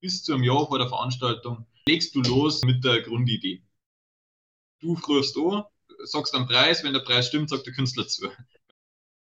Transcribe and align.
bis 0.00 0.22
zu 0.22 0.34
einem 0.34 0.44
Jahr 0.44 0.66
vor 0.66 0.78
der 0.78 0.88
Veranstaltung 0.88 1.66
legst 1.86 2.14
du 2.14 2.22
los 2.22 2.62
mit 2.62 2.84
der 2.84 3.02
Grundidee. 3.02 3.62
Du 4.80 4.94
rufst 4.94 5.36
an, 5.36 5.64
sagst 6.04 6.34
einen 6.34 6.46
Preis, 6.46 6.82
wenn 6.82 6.94
der 6.94 7.00
Preis 7.00 7.28
stimmt, 7.28 7.50
sagt 7.50 7.66
der 7.66 7.74
Künstler 7.74 8.08
zu. 8.08 8.30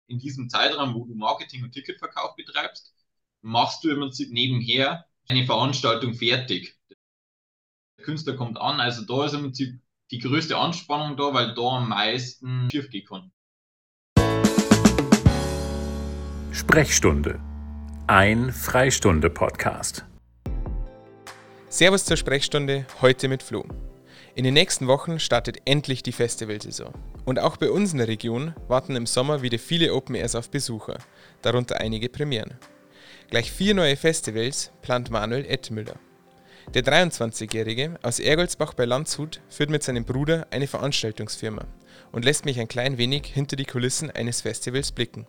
In 0.08 0.20
diesem 0.20 0.50
Zeitraum, 0.50 0.94
wo 0.96 1.06
du 1.06 1.16
Marketing 1.16 1.64
und 1.64 1.72
Ticketverkauf 1.72 2.36
betreibst, 2.36 2.94
machst 3.42 3.84
du 3.84 3.90
im 3.90 4.00
Prinzip 4.00 4.32
nebenher 4.32 5.06
eine 5.28 5.46
Veranstaltung 5.46 6.14
fertig. 6.14 6.78
Der 7.98 8.06
Künstler 8.06 8.36
kommt 8.36 8.58
an, 8.58 8.80
also 8.80 9.04
da 9.04 9.26
ist 9.26 9.34
im 9.34 9.42
Prinzip 9.42 9.80
die 10.12 10.20
größte 10.20 10.58
Anspannung 10.58 11.18
da, 11.18 11.34
weil 11.34 11.54
da 11.56 11.78
am 11.78 11.90
meisten 11.90 12.70
schief 12.72 12.90
gehen 12.90 13.06
kann. 13.06 13.32
Sprechstunde. 16.52 17.40
Ein 18.08 18.52
Freistunde-Podcast. 18.52 20.06
Servus 21.74 22.06
zur 22.06 22.18
Sprechstunde, 22.18 22.86
heute 23.02 23.28
mit 23.28 23.42
Flo. 23.42 23.66
In 24.36 24.44
den 24.44 24.54
nächsten 24.54 24.86
Wochen 24.86 25.20
startet 25.20 25.58
endlich 25.66 26.04
die 26.04 26.12
Festivalsaison. 26.12 26.94
Und 27.26 27.40
auch 27.40 27.58
bei 27.58 27.72
uns 27.72 27.94
in 27.94 27.98
der 27.98 28.08
Region 28.08 28.54
warten 28.68 28.96
im 28.96 29.08
Sommer 29.08 29.42
wieder 29.42 29.58
viele 29.58 29.92
Open 29.92 30.14
Airs 30.14 30.36
auf 30.36 30.52
Besucher, 30.52 31.00
darunter 31.42 31.82
einige 31.82 32.10
Premieren. 32.10 32.60
Gleich 33.32 33.52
vier 33.52 33.74
neue 33.74 33.96
Festivals 33.96 34.72
plant 34.84 35.10
Manuel 35.10 35.48
Ettmüller. 35.48 35.96
Der 36.76 36.84
23-Jährige 36.84 37.98
aus 38.04 38.20
Ergolsbach 38.20 38.76
bei 38.76 38.86
Landshut 38.86 39.42
führt 39.50 39.72
mit 39.72 39.82
seinem 39.82 40.06
Bruder 40.06 40.46
eine 40.52 40.68
Veranstaltungsfirma 40.68 41.66
und 42.12 42.24
lässt 42.24 42.46
mich 42.46 42.60
ein 42.60 42.68
klein 42.68 43.00
wenig 43.00 43.26
hinter 43.26 43.56
die 43.56 43.66
Kulissen 43.66 44.12
eines 44.12 44.42
Festivals 44.42 44.92
blicken. 44.92 45.26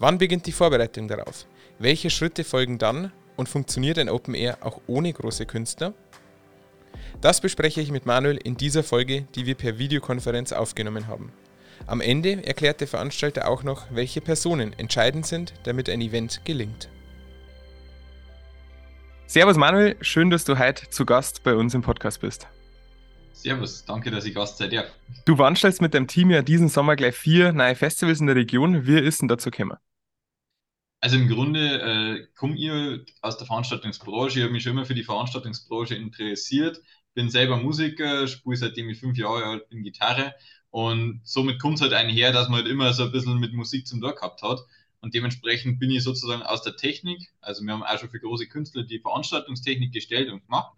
Wann 0.00 0.18
beginnt 0.18 0.46
die 0.46 0.52
Vorbereitung 0.52 1.06
darauf? 1.06 1.46
Welche 1.78 2.10
Schritte 2.10 2.42
folgen 2.42 2.78
dann 2.78 3.12
und 3.38 3.48
funktioniert 3.48 3.98
ein 3.98 4.10
Open 4.10 4.34
Air 4.34 4.58
auch 4.60 4.80
ohne 4.86 5.12
große 5.12 5.46
Künstler? 5.46 5.94
Das 7.20 7.40
bespreche 7.40 7.80
ich 7.80 7.90
mit 7.90 8.04
Manuel 8.04 8.36
in 8.36 8.56
dieser 8.56 8.82
Folge, 8.82 9.22
die 9.34 9.46
wir 9.46 9.54
per 9.54 9.78
Videokonferenz 9.78 10.52
aufgenommen 10.52 11.06
haben. 11.06 11.32
Am 11.86 12.00
Ende 12.00 12.44
erklärt 12.44 12.80
der 12.80 12.88
Veranstalter 12.88 13.48
auch 13.48 13.62
noch, 13.62 13.86
welche 13.90 14.20
Personen 14.20 14.72
entscheidend 14.72 15.24
sind, 15.24 15.54
damit 15.62 15.88
ein 15.88 16.00
Event 16.00 16.44
gelingt. 16.44 16.88
Servus 19.26 19.56
Manuel, 19.56 19.96
schön, 20.00 20.30
dass 20.30 20.44
du 20.44 20.58
heute 20.58 20.90
zu 20.90 21.06
Gast 21.06 21.42
bei 21.44 21.54
uns 21.54 21.74
im 21.74 21.82
Podcast 21.82 22.20
bist. 22.20 22.48
Servus, 23.32 23.84
danke, 23.84 24.10
dass 24.10 24.24
ich 24.24 24.34
Gast 24.34 24.58
sein 24.58 24.70
darf. 24.70 24.86
Du 25.24 25.36
veranstaltest 25.36 25.80
mit 25.80 25.94
deinem 25.94 26.08
Team 26.08 26.30
ja 26.30 26.42
diesen 26.42 26.68
Sommer 26.68 26.96
gleich 26.96 27.14
vier 27.14 27.52
neue 27.52 27.76
Festivals 27.76 28.20
in 28.20 28.26
der 28.26 28.34
Region. 28.34 28.84
Wie 28.86 28.98
ist 28.98 29.20
denn 29.20 29.28
dazu 29.28 29.50
gekommen? 29.50 29.78
Also 31.00 31.16
im 31.16 31.28
Grunde 31.28 31.80
äh, 31.80 32.26
komme 32.34 32.56
ich 32.56 33.14
aus 33.22 33.38
der 33.38 33.46
Veranstaltungsbranche. 33.46 34.38
Ich 34.38 34.42
habe 34.42 34.52
mich 34.52 34.64
schon 34.64 34.72
immer 34.72 34.84
für 34.84 34.94
die 34.94 35.04
Veranstaltungsbranche 35.04 35.94
interessiert. 35.94 36.80
Bin 37.14 37.30
selber 37.30 37.56
Musiker, 37.56 38.26
spiele 38.26 38.56
seitdem 38.56 38.88
ich 38.88 38.98
fünf 38.98 39.16
Jahre 39.16 39.44
alt 39.44 39.68
bin 39.68 39.82
Gitarre. 39.82 40.34
Und 40.70 41.20
somit 41.24 41.60
kommt 41.60 41.76
es 41.76 41.82
halt 41.82 41.92
einher, 41.92 42.32
dass 42.32 42.48
man 42.48 42.60
halt 42.60 42.68
immer 42.68 42.92
so 42.92 43.04
ein 43.04 43.12
bisschen 43.12 43.38
mit 43.38 43.52
Musik 43.54 43.86
zum 43.86 44.00
Tag 44.00 44.16
gehabt 44.16 44.42
hat. 44.42 44.60
Und 45.00 45.14
dementsprechend 45.14 45.78
bin 45.78 45.90
ich 45.90 46.02
sozusagen 46.02 46.42
aus 46.42 46.62
der 46.62 46.76
Technik, 46.76 47.28
also 47.40 47.62
wir 47.64 47.72
haben 47.72 47.84
auch 47.84 47.98
schon 47.98 48.10
für 48.10 48.18
große 48.18 48.48
Künstler 48.48 48.82
die 48.82 48.98
Veranstaltungstechnik 48.98 49.92
gestellt 49.92 50.28
und 50.30 50.42
gemacht, 50.44 50.72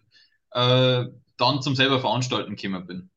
äh, 0.51 1.05
dann 1.37 1.61
zum 1.63 1.75
selber 1.75 1.99
Veranstalten 1.99 2.55
gekommen 2.55 2.85
bin. 2.85 3.09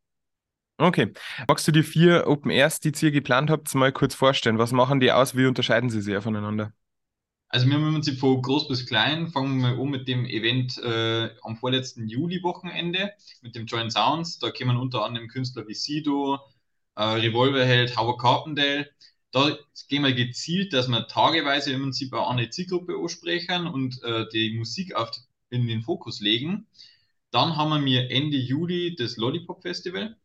Okay. 0.78 1.12
Magst 1.46 1.68
du 1.68 1.72
die 1.72 1.82
vier 1.82 2.26
Open 2.26 2.50
Airs, 2.50 2.80
die 2.80 2.92
ihr 3.02 3.12
geplant 3.12 3.50
habt, 3.50 3.72
mal 3.74 3.92
kurz 3.92 4.14
vorstellen? 4.14 4.58
Was 4.58 4.72
machen 4.72 4.98
die 4.98 5.12
aus? 5.12 5.36
Wie 5.36 5.46
unterscheiden 5.46 5.90
sie 5.90 6.00
sich 6.00 6.16
voneinander? 6.22 6.72
Also 7.54 7.68
wir 7.68 7.74
haben 7.74 7.86
im 7.86 7.92
Prinzip 7.94 8.18
von 8.18 8.42
groß 8.42 8.66
bis 8.66 8.84
klein, 8.84 9.28
fangen 9.28 9.60
wir 9.60 9.80
an 9.80 9.88
mit 9.88 10.08
dem 10.08 10.24
Event 10.24 10.76
äh, 10.78 11.30
am 11.42 11.56
vorletzten 11.56 12.08
Juli-Wochenende 12.08 13.12
mit 13.42 13.54
dem 13.54 13.66
Joint 13.66 13.92
Sounds. 13.92 14.40
Da 14.40 14.50
kommen 14.50 14.76
unter 14.76 15.04
anderem 15.04 15.28
Künstler 15.28 15.64
wie 15.68 15.74
Sido, 15.74 16.40
äh, 16.96 17.04
Revolverheld, 17.04 17.96
Howard 17.96 18.20
Carpendale. 18.20 18.90
Da 19.30 19.56
gehen 19.88 20.02
wir 20.02 20.14
gezielt, 20.14 20.72
dass 20.72 20.88
wir 20.88 21.06
tageweise 21.06 21.70
im 21.70 21.82
Prinzip 21.82 22.12
auch 22.12 22.28
eine 22.28 22.50
Zielgruppe 22.50 22.96
ansprechen 23.00 23.68
und 23.68 24.02
äh, 24.02 24.26
die 24.32 24.58
Musik 24.58 24.96
auf, 24.96 25.12
in 25.48 25.68
den 25.68 25.82
Fokus 25.82 26.18
legen. 26.18 26.66
Dann 27.30 27.56
haben 27.56 27.84
wir 27.84 28.10
Ende 28.10 28.36
Juli 28.36 28.96
das 28.96 29.16
Lollipop 29.16 29.62
Festival. 29.62 30.16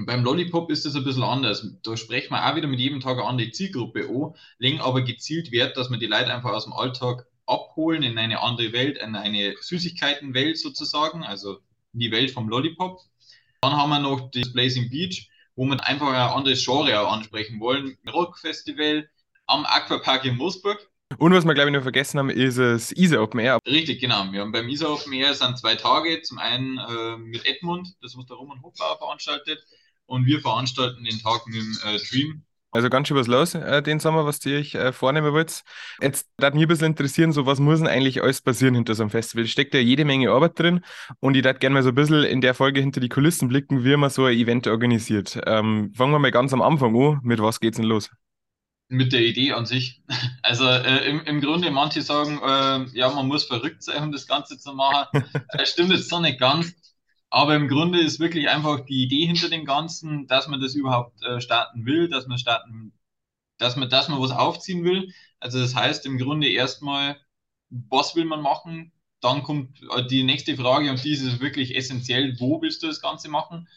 Und 0.00 0.06
beim 0.06 0.24
Lollipop 0.24 0.70
ist 0.70 0.86
das 0.86 0.96
ein 0.96 1.04
bisschen 1.04 1.22
anders. 1.22 1.74
Da 1.82 1.94
sprechen 1.94 2.30
wir 2.30 2.42
auch 2.50 2.56
wieder 2.56 2.68
mit 2.68 2.80
jedem 2.80 3.00
Tag 3.00 3.18
eine 3.18 3.26
andere 3.26 3.50
Zielgruppe 3.50 4.08
an, 4.08 4.34
legen 4.56 4.80
aber 4.80 5.02
gezielt 5.02 5.52
Wert, 5.52 5.76
dass 5.76 5.90
wir 5.90 5.98
die 5.98 6.06
Leute 6.06 6.32
einfach 6.32 6.52
aus 6.52 6.64
dem 6.64 6.72
Alltag 6.72 7.26
abholen 7.44 8.02
in 8.02 8.16
eine 8.16 8.40
andere 8.40 8.72
Welt, 8.72 8.96
in 8.96 9.14
eine 9.14 9.54
Süßigkeitenwelt 9.60 10.56
sozusagen, 10.56 11.22
also 11.22 11.58
in 11.92 12.00
die 12.00 12.10
Welt 12.10 12.30
vom 12.30 12.48
Lollipop. 12.48 12.98
Dann 13.60 13.76
haben 13.76 13.90
wir 13.90 13.98
noch 13.98 14.30
das 14.30 14.50
Blazing 14.54 14.88
Beach, 14.88 15.28
wo 15.54 15.66
wir 15.66 15.86
einfach 15.86 16.08
ein 16.08 16.14
anderes 16.14 16.64
Genre 16.64 16.98
ansprechen 17.06 17.60
wollen. 17.60 17.98
Rockfestival 18.10 19.06
am 19.48 19.66
Aquapark 19.66 20.24
in 20.24 20.38
Moosburg. 20.38 20.78
Und 21.18 21.34
was 21.34 21.44
wir, 21.44 21.52
glaube 21.52 21.68
ich, 21.68 21.76
noch 21.76 21.82
vergessen 21.82 22.18
haben, 22.18 22.30
ist 22.30 22.56
das 22.56 22.90
ISA 22.92 23.20
Open 23.20 23.40
Air. 23.40 23.58
Richtig, 23.66 24.00
genau. 24.00 24.32
Wir 24.32 24.40
haben 24.40 24.52
beim 24.52 24.70
ISA 24.70 24.88
Open 24.88 25.12
Air 25.12 25.34
sind 25.34 25.58
zwei 25.58 25.74
Tage. 25.74 26.22
Zum 26.22 26.38
einen 26.38 26.78
äh, 26.78 27.18
mit 27.18 27.44
Edmund, 27.44 27.96
das 28.00 28.16
was 28.16 28.24
der 28.24 28.38
Roman 28.38 28.62
Hofbauer 28.62 28.96
veranstaltet 28.96 29.62
und 30.10 30.26
wir 30.26 30.40
veranstalten 30.40 31.04
den 31.04 31.18
Tag 31.20 31.46
mit 31.46 31.56
dem 31.56 31.78
äh, 31.84 31.98
Dream. 32.10 32.42
Also 32.72 32.88
ganz 32.88 33.08
schön 33.08 33.16
was 33.16 33.26
los 33.26 33.54
äh, 33.54 33.82
den 33.82 33.98
Sommer, 33.98 34.24
was 34.26 34.44
ihr 34.46 34.58
euch 34.58 34.74
äh, 34.74 34.92
vornehmen 34.92 35.32
wollt. 35.32 35.62
Jetzt 36.00 36.28
würde 36.38 36.56
mich 36.56 36.66
ein 36.66 36.68
bisschen 36.68 36.86
interessieren, 36.88 37.32
so 37.32 37.46
was 37.46 37.58
muss 37.58 37.78
denn 37.78 37.88
eigentlich 37.88 38.22
alles 38.22 38.42
passieren 38.42 38.74
hinter 38.74 38.94
so 38.94 39.02
einem 39.02 39.10
Festival? 39.10 39.46
Steckt 39.46 39.74
ja 39.74 39.80
jede 39.80 40.04
Menge 40.04 40.30
Arbeit 40.30 40.58
drin 40.58 40.84
und 41.18 41.36
ich 41.36 41.44
würde 41.44 41.58
gerne 41.58 41.74
mal 41.74 41.82
so 41.82 41.88
ein 41.88 41.94
bisschen 41.94 42.24
in 42.24 42.40
der 42.40 42.54
Folge 42.54 42.80
hinter 42.80 43.00
die 43.00 43.08
Kulissen 43.08 43.48
blicken, 43.48 43.84
wie 43.84 43.96
man 43.96 44.10
so 44.10 44.24
ein 44.24 44.36
Event 44.36 44.66
organisiert. 44.68 45.40
Ähm, 45.46 45.92
fangen 45.94 46.12
wir 46.12 46.18
mal 46.20 46.30
ganz 46.30 46.52
am 46.52 46.62
Anfang 46.62 46.94
an. 46.96 47.20
Mit 47.22 47.40
was 47.40 47.58
geht's 47.58 47.76
denn 47.76 47.86
los? 47.86 48.10
Mit 48.88 49.12
der 49.12 49.22
Idee 49.22 49.52
an 49.52 49.66
sich. 49.66 50.02
Also 50.42 50.66
äh, 50.66 51.08
im, 51.08 51.20
im 51.26 51.40
Grunde, 51.40 51.70
manche 51.70 52.02
sagen, 52.02 52.40
äh, 52.42 52.98
ja, 52.98 53.10
man 53.10 53.28
muss 53.28 53.44
verrückt 53.44 53.84
sein, 53.84 54.02
um 54.02 54.10
das 54.10 54.26
Ganze 54.26 54.58
zu 54.58 54.72
machen. 54.72 55.24
Das 55.52 55.70
stimmt 55.72 55.90
jetzt 55.90 56.08
so 56.08 56.18
nicht 56.18 56.40
ganz. 56.40 56.74
Aber 57.30 57.54
im 57.56 57.68
Grunde 57.68 58.00
ist 58.00 58.18
wirklich 58.20 58.48
einfach 58.48 58.80
die 58.86 59.02
Idee 59.04 59.26
hinter 59.26 59.48
dem 59.48 59.64
Ganzen, 59.64 60.26
dass 60.26 60.48
man 60.48 60.60
das 60.60 60.74
überhaupt 60.74 61.22
äh, 61.22 61.40
starten 61.40 61.86
will, 61.86 62.08
dass 62.08 62.26
man 62.26 62.38
starten, 62.38 62.92
dass 63.58 63.76
man, 63.76 63.88
dass 63.90 64.08
man 64.08 64.20
was 64.20 64.32
aufziehen 64.32 64.84
will. 64.84 65.12
Also 65.40 65.60
das 65.60 65.74
heißt 65.74 66.06
im 66.06 66.18
Grunde 66.18 66.48
erstmal, 66.48 67.20
was 67.70 68.16
will 68.16 68.24
man 68.24 68.42
machen? 68.42 68.92
Dann 69.20 69.42
kommt 69.42 69.80
äh, 69.96 70.06
die 70.06 70.24
nächste 70.24 70.56
Frage 70.56 70.90
und 70.90 71.04
die 71.04 71.12
ist 71.12 71.40
wirklich 71.40 71.76
essentiell, 71.76 72.36
wo 72.40 72.60
willst 72.62 72.82
du 72.82 72.88
das 72.88 73.00
Ganze 73.02 73.28
machen? 73.28 73.68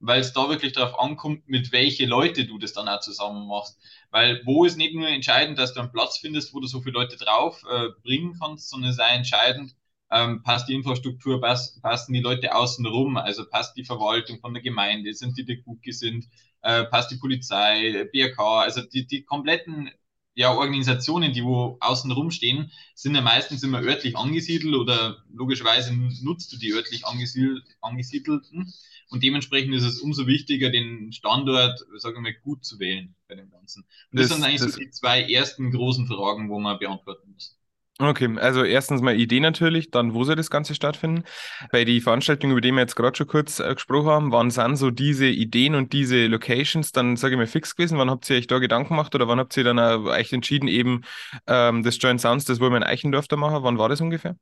Weil 0.00 0.20
es 0.20 0.32
da 0.32 0.48
wirklich 0.48 0.72
darauf 0.72 0.98
ankommt, 0.98 1.48
mit 1.48 1.72
welche 1.72 2.06
Leute 2.06 2.46
du 2.46 2.58
das 2.58 2.72
dann 2.72 2.88
auch 2.88 3.00
zusammen 3.00 3.46
machst. 3.48 3.78
Weil 4.10 4.42
wo 4.46 4.64
ist 4.64 4.76
nicht 4.76 4.94
nur 4.94 5.08
entscheidend, 5.08 5.58
dass 5.58 5.74
du 5.74 5.80
einen 5.80 5.92
Platz 5.92 6.18
findest, 6.18 6.54
wo 6.54 6.60
du 6.60 6.66
so 6.66 6.80
viele 6.82 6.94
Leute 6.94 7.16
drauf 7.16 7.62
äh, 7.70 7.88
bringen 8.02 8.36
kannst, 8.40 8.70
sondern 8.70 8.90
es 8.90 8.96
ist 8.98 9.02
auch 9.04 9.10
entscheidend, 9.14 9.74
ähm, 10.12 10.42
passt 10.42 10.68
die 10.68 10.74
Infrastruktur, 10.74 11.40
pass, 11.40 11.80
passen 11.80 12.12
die 12.12 12.20
Leute 12.20 12.54
außenrum, 12.54 13.16
also 13.16 13.44
passt 13.48 13.76
die 13.76 13.84
Verwaltung 13.84 14.40
von 14.40 14.54
der 14.54 14.62
Gemeinde, 14.62 15.14
sind 15.14 15.38
die, 15.38 15.44
die 15.44 15.62
gut 15.62 15.82
gesinnt, 15.82 16.28
äh, 16.62 16.84
passt 16.84 17.10
die 17.10 17.16
Polizei, 17.16 18.08
BRK, 18.12 18.60
also 18.60 18.82
die, 18.82 19.06
die 19.06 19.22
kompletten 19.24 19.90
ja, 20.34 20.54
Organisationen, 20.54 21.32
die 21.32 21.44
wo 21.44 21.76
außenrum 21.80 22.30
stehen, 22.30 22.72
sind 22.94 23.14
ja 23.14 23.20
meistens 23.20 23.62
immer 23.62 23.82
örtlich 23.82 24.16
angesiedelt 24.16 24.74
oder 24.74 25.22
logischerweise 25.32 25.94
nutzt 25.94 26.52
du 26.52 26.56
die 26.56 26.72
örtlich 26.72 27.04
angesiedelten. 27.06 28.72
Und 29.10 29.22
dementsprechend 29.22 29.74
ist 29.74 29.82
es 29.82 30.00
umso 30.00 30.26
wichtiger, 30.26 30.70
den 30.70 31.12
Standort, 31.12 31.84
sagen 31.98 32.16
wir 32.16 32.22
mal, 32.22 32.34
gut 32.42 32.64
zu 32.64 32.78
wählen 32.78 33.14
bei 33.28 33.34
dem 33.34 33.50
Ganzen. 33.50 33.84
Und 34.10 34.18
das, 34.18 34.28
das 34.28 34.36
sind 34.36 34.44
eigentlich 34.46 34.62
das, 34.62 34.72
so 34.72 34.80
die 34.80 34.90
zwei 34.90 35.22
ersten 35.22 35.70
großen 35.70 36.06
Fragen, 36.06 36.48
wo 36.48 36.58
man 36.58 36.78
beantworten 36.78 37.30
muss. 37.32 37.58
Okay, 37.98 38.36
also 38.38 38.64
erstens 38.64 39.00
mal 39.02 39.14
Idee 39.14 39.38
natürlich, 39.38 39.90
dann 39.90 40.14
wo 40.14 40.24
soll 40.24 40.34
das 40.34 40.50
Ganze 40.50 40.74
stattfinden? 40.74 41.24
Bei 41.70 41.84
den 41.84 42.00
Veranstaltungen, 42.00 42.52
über 42.52 42.60
die 42.60 42.72
wir 42.72 42.80
jetzt 42.80 42.96
gerade 42.96 43.16
schon 43.16 43.26
kurz 43.28 43.60
äh, 43.60 43.74
gesprochen 43.74 44.08
haben, 44.08 44.32
wann 44.32 44.50
sind 44.50 44.76
so 44.76 44.90
diese 44.90 45.26
Ideen 45.26 45.74
und 45.74 45.92
diese 45.92 46.26
Locations 46.26 46.90
dann, 46.92 47.16
sage 47.16 47.34
ich 47.34 47.38
mal, 47.38 47.46
fix 47.46 47.76
gewesen? 47.76 47.98
Wann 47.98 48.10
habt 48.10 48.28
ihr 48.30 48.36
euch 48.38 48.46
da 48.46 48.58
Gedanken 48.58 48.88
gemacht 48.90 49.14
oder 49.14 49.28
wann 49.28 49.38
habt 49.38 49.56
ihr 49.56 49.64
dann 49.64 49.78
euch 49.78 50.32
entschieden, 50.32 50.68
eben 50.68 51.02
ähm, 51.46 51.82
das 51.84 51.98
Joint 52.00 52.20
Sounds, 52.20 52.46
das 52.46 52.60
wollen 52.60 52.72
wir 52.72 52.78
in 52.78 52.82
Eichendorf 52.82 53.28
da 53.28 53.36
machen? 53.36 53.62
Wann 53.62 53.78
war 53.78 53.88
das 53.88 54.00
ungefähr? 54.00 54.36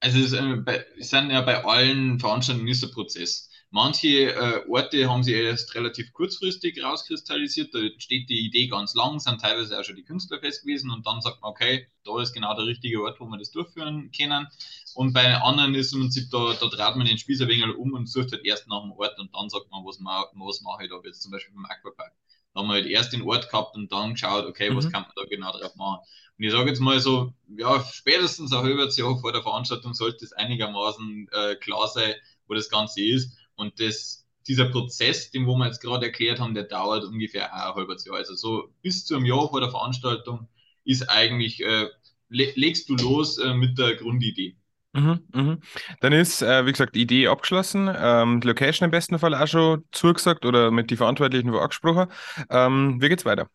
Also 0.00 0.18
es, 0.18 0.32
äh, 0.32 0.56
bei, 0.56 0.84
es 0.98 1.10
sind 1.10 1.30
ja 1.30 1.42
bei 1.42 1.62
allen 1.62 2.18
Veranstaltungen 2.18 2.66
dieser 2.66 2.88
Prozess. 2.88 3.49
Manche 3.72 4.34
äh, 4.34 4.68
Orte 4.68 5.08
haben 5.08 5.22
sich 5.22 5.34
erst 5.34 5.76
relativ 5.76 6.12
kurzfristig 6.12 6.82
rauskristallisiert, 6.82 7.72
da 7.72 7.78
steht 7.98 8.28
die 8.28 8.44
Idee 8.44 8.66
ganz 8.66 8.96
lang, 8.96 9.20
sind 9.20 9.40
teilweise 9.40 9.78
auch 9.78 9.84
schon 9.84 9.94
die 9.94 10.02
Künstler 10.02 10.40
fest 10.40 10.62
gewesen 10.62 10.90
und 10.90 11.06
dann 11.06 11.20
sagt 11.20 11.40
man, 11.40 11.52
okay, 11.52 11.86
da 12.04 12.20
ist 12.20 12.32
genau 12.32 12.52
der 12.56 12.66
richtige 12.66 13.00
Ort, 13.00 13.20
wo 13.20 13.26
wir 13.26 13.38
das 13.38 13.52
durchführen 13.52 14.10
können. 14.10 14.48
Und 14.94 15.12
bei 15.12 15.36
anderen 15.36 15.74
ist 15.76 15.92
im 15.92 16.00
Prinzip, 16.00 16.30
da, 16.32 16.52
da 16.60 16.66
dreht 16.66 16.96
man 16.96 17.06
den 17.06 17.18
Spieß 17.18 17.42
ein 17.42 17.48
wenig 17.48 17.76
um 17.76 17.92
und 17.92 18.08
sucht 18.08 18.32
halt 18.32 18.44
erst 18.44 18.66
nach 18.66 18.82
dem 18.82 18.90
Ort 18.90 19.16
und 19.20 19.32
dann 19.32 19.48
sagt 19.48 19.70
man, 19.70 19.84
was, 19.84 20.00
ma, 20.00 20.26
was 20.34 20.62
mache 20.62 20.84
ich 20.84 20.90
da 20.90 20.96
jetzt 21.04 21.22
zum 21.22 21.30
Beispiel 21.30 21.54
beim 21.54 21.66
Aquapark. 21.66 22.12
Da 22.52 22.60
haben 22.60 22.66
wir 22.66 22.74
halt 22.74 22.86
erst 22.86 23.12
den 23.12 23.22
Ort 23.22 23.48
gehabt 23.48 23.76
und 23.76 23.92
dann 23.92 24.14
geschaut, 24.14 24.46
okay, 24.46 24.74
was 24.74 24.86
mhm. 24.86 24.90
kann 24.90 25.02
man 25.02 25.12
da 25.14 25.22
genau 25.30 25.52
drauf 25.52 25.76
machen. 25.76 26.00
Und 26.36 26.44
ich 26.44 26.50
sage 26.50 26.70
jetzt 26.70 26.80
mal 26.80 26.98
so, 26.98 27.32
ja, 27.56 27.84
spätestens 27.92 28.52
ein 28.52 28.62
halbes 28.64 28.96
Jahr 28.96 29.16
vor 29.16 29.30
der 29.30 29.42
Veranstaltung 29.42 29.94
sollte 29.94 30.24
es 30.24 30.32
einigermaßen 30.32 31.28
äh, 31.30 31.54
klar 31.54 31.86
sein, 31.86 32.14
wo 32.48 32.54
das 32.54 32.68
Ganze 32.68 33.02
ist. 33.04 33.36
Und 33.60 33.78
das, 33.80 34.26
dieser 34.48 34.70
Prozess, 34.70 35.30
den 35.30 35.46
wo 35.46 35.56
wir 35.56 35.66
jetzt 35.66 35.80
gerade 35.80 36.06
erklärt 36.06 36.40
haben, 36.40 36.54
der 36.54 36.64
dauert 36.64 37.04
ungefähr 37.04 37.54
ein 37.54 37.74
halbes 37.74 38.04
Jahr. 38.04 38.16
Also 38.16 38.34
so 38.34 38.72
bis 38.82 39.04
zu 39.04 39.14
einem 39.14 39.26
Jahr 39.26 39.48
vor 39.48 39.60
der 39.60 39.70
Veranstaltung 39.70 40.48
ist 40.84 41.08
eigentlich, 41.08 41.62
äh, 41.62 41.88
legst 42.28 42.88
du 42.88 42.96
los 42.96 43.38
äh, 43.38 43.54
mit 43.54 43.78
der 43.78 43.96
Grundidee. 43.96 44.56
Mhm, 44.92 45.20
mhm. 45.32 45.60
Dann 46.00 46.12
ist, 46.12 46.42
äh, 46.42 46.66
wie 46.66 46.72
gesagt, 46.72 46.96
die 46.96 47.02
Idee 47.02 47.28
abgeschlossen, 47.28 47.88
ähm, 47.96 48.40
die 48.40 48.48
Location 48.48 48.86
im 48.86 48.90
besten 48.90 49.18
Fall 49.18 49.34
auch 49.34 49.46
schon 49.46 49.84
zugesagt 49.92 50.44
oder 50.44 50.70
mit 50.70 50.90
den 50.90 50.96
Verantwortlichen 50.96 51.52
wo 51.52 51.58
angesprochen. 51.58 52.10
Ähm, 52.48 53.00
wie 53.00 53.08
geht's 53.08 53.24
weiter? 53.24 53.48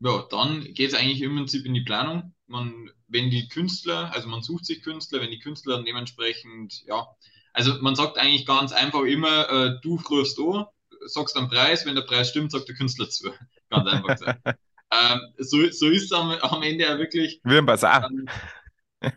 Ja, 0.00 0.26
dann 0.30 0.62
geht 0.74 0.92
es 0.92 0.94
eigentlich 0.94 1.22
im 1.22 1.34
Prinzip 1.36 1.66
in 1.66 1.74
die 1.74 1.82
Planung. 1.82 2.34
Man, 2.46 2.90
wenn 3.08 3.30
die 3.30 3.48
Künstler, 3.48 4.12
also 4.14 4.28
man 4.28 4.42
sucht 4.42 4.64
sich 4.64 4.82
Künstler, 4.82 5.20
wenn 5.20 5.30
die 5.30 5.40
Künstler 5.40 5.82
dementsprechend, 5.82 6.84
ja, 6.86 7.06
also 7.52 7.74
man 7.80 7.94
sagt 7.94 8.18
eigentlich 8.18 8.46
ganz 8.46 8.72
einfach 8.72 9.02
immer, 9.02 9.48
äh, 9.50 9.80
du 9.82 9.96
rufst 9.96 10.38
an, 10.38 10.66
sagst 11.06 11.36
den 11.36 11.48
Preis, 11.48 11.86
wenn 11.86 11.94
der 11.94 12.02
Preis 12.02 12.30
stimmt, 12.30 12.52
sagt 12.52 12.68
der 12.68 12.76
Künstler 12.76 13.08
zu. 13.08 13.30
Ganz 13.70 13.88
einfach 13.88 14.08
gesagt. 14.08 14.40
ähm, 14.92 15.20
so, 15.38 15.70
so 15.70 15.88
ist 15.88 16.04
es 16.04 16.12
am, 16.12 16.30
am 16.30 16.62
Ende 16.62 16.84
ja 16.84 16.98
wirklich. 16.98 17.40
Wie 17.44 17.58
ein 17.58 17.66
Basar. 17.66 18.08
Ähm, 18.10 18.28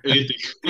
Richtig. 0.04 0.56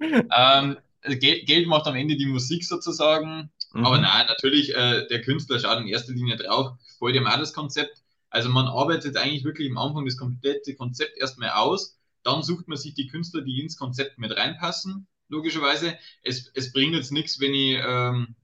ähm, 0.00 0.78
Geld, 1.02 1.46
Geld, 1.46 1.66
macht 1.66 1.86
am 1.86 1.96
Ende 1.96 2.16
die 2.16 2.26
Musik 2.26 2.64
sozusagen. 2.64 3.50
Mhm. 3.72 3.86
Aber 3.86 3.98
nein, 3.98 4.26
natürlich, 4.28 4.74
äh, 4.74 5.06
der 5.08 5.22
Künstler 5.22 5.58
schaut 5.58 5.78
in 5.78 5.88
erster 5.88 6.12
Linie 6.12 6.36
drauf, 6.36 6.72
gefällt 6.98 7.16
ihm 7.16 7.26
auch 7.26 7.38
das 7.38 7.52
Konzept. 7.52 8.02
Also 8.30 8.50
man 8.50 8.66
arbeitet 8.66 9.16
eigentlich 9.16 9.44
wirklich 9.44 9.70
am 9.70 9.78
Anfang 9.78 10.04
das 10.04 10.16
komplette 10.16 10.74
Konzept 10.74 11.16
erstmal 11.16 11.50
aus. 11.50 11.98
Dann 12.22 12.42
sucht 12.42 12.68
man 12.68 12.76
sich 12.76 12.94
die 12.94 13.06
Künstler, 13.06 13.42
die 13.42 13.60
ins 13.60 13.76
Konzept 13.76 14.18
mit 14.18 14.36
reinpassen, 14.36 15.06
logischerweise. 15.28 15.98
Es, 16.22 16.50
es 16.54 16.72
bringt 16.72 16.94
jetzt 16.94 17.12
nichts, 17.12 17.40
wenn 17.40 17.54
ich 17.54 17.78
ähm, 17.84 18.34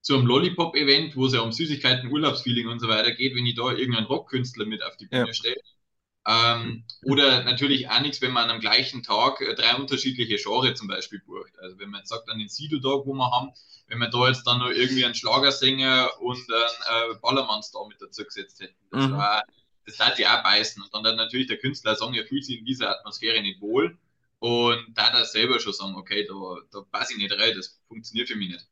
zu 0.00 0.14
einem 0.14 0.26
Lollipop-Event, 0.26 1.16
wo 1.16 1.26
es 1.26 1.34
ja 1.34 1.40
um 1.40 1.52
Süßigkeiten, 1.52 2.10
Urlaubsfeeling 2.10 2.68
und 2.68 2.80
so 2.80 2.88
weiter 2.88 3.12
geht, 3.12 3.34
wenn 3.34 3.46
ich 3.46 3.54
da 3.54 3.72
irgendeinen 3.72 4.06
Rockkünstler 4.06 4.66
mit 4.66 4.82
auf 4.82 4.96
die 4.96 5.06
Bühne 5.06 5.28
ja. 5.28 5.32
stelle 5.34 5.56
ähm, 6.26 6.84
oder 7.02 7.44
natürlich 7.44 7.88
auch 7.90 8.00
nichts, 8.00 8.22
wenn 8.22 8.32
man 8.32 8.50
am 8.50 8.60
gleichen 8.60 9.02
Tag 9.02 9.40
äh, 9.40 9.54
drei 9.54 9.74
unterschiedliche 9.76 10.36
Genres 10.36 10.78
zum 10.78 10.88
Beispiel 10.88 11.20
bucht. 11.20 11.58
Also 11.58 11.78
wenn 11.78 11.90
man 11.90 12.00
jetzt 12.00 12.08
sagt, 12.08 12.30
an 12.30 12.38
den 12.38 12.48
Sido-Tag, 12.48 13.06
wo 13.06 13.12
wir 13.12 13.30
haben, 13.30 13.52
wenn 13.88 13.98
man 13.98 14.10
da 14.10 14.28
jetzt 14.28 14.46
dann 14.46 14.58
noch 14.58 14.70
irgendwie 14.70 15.04
einen 15.04 15.14
Schlagersänger 15.14 16.08
und 16.20 16.38
einen 16.50 17.12
äh, 17.12 17.18
Ballermann-Star 17.20 17.86
mit 17.88 18.00
dazu 18.00 18.24
gesetzt 18.24 18.60
hätten, 18.60 18.74
das, 18.90 19.06
mhm. 19.06 19.12
war, 19.12 19.44
das 19.84 19.98
hat 19.98 20.18
ja 20.18 20.38
auch 20.38 20.42
beißen. 20.42 20.82
Und 20.90 21.04
dann 21.04 21.16
natürlich 21.16 21.46
der 21.46 21.58
Künstler 21.58 21.94
sagen, 21.94 22.14
er 22.14 22.26
fühlt 22.26 22.46
sich 22.46 22.58
in 22.58 22.64
dieser 22.64 22.90
Atmosphäre 22.90 23.42
nicht 23.42 23.60
wohl. 23.60 23.98
Und 24.44 24.92
da 24.92 25.08
er 25.08 25.24
selber 25.24 25.58
schon 25.58 25.72
sagen, 25.72 25.96
okay, 25.96 26.26
da, 26.28 26.34
da 26.70 26.82
passe 26.92 27.14
ich 27.14 27.18
nicht 27.18 27.32
rein, 27.32 27.56
das 27.56 27.80
funktioniert 27.88 28.28
für 28.28 28.36
mich 28.36 28.50
nicht. 28.50 28.68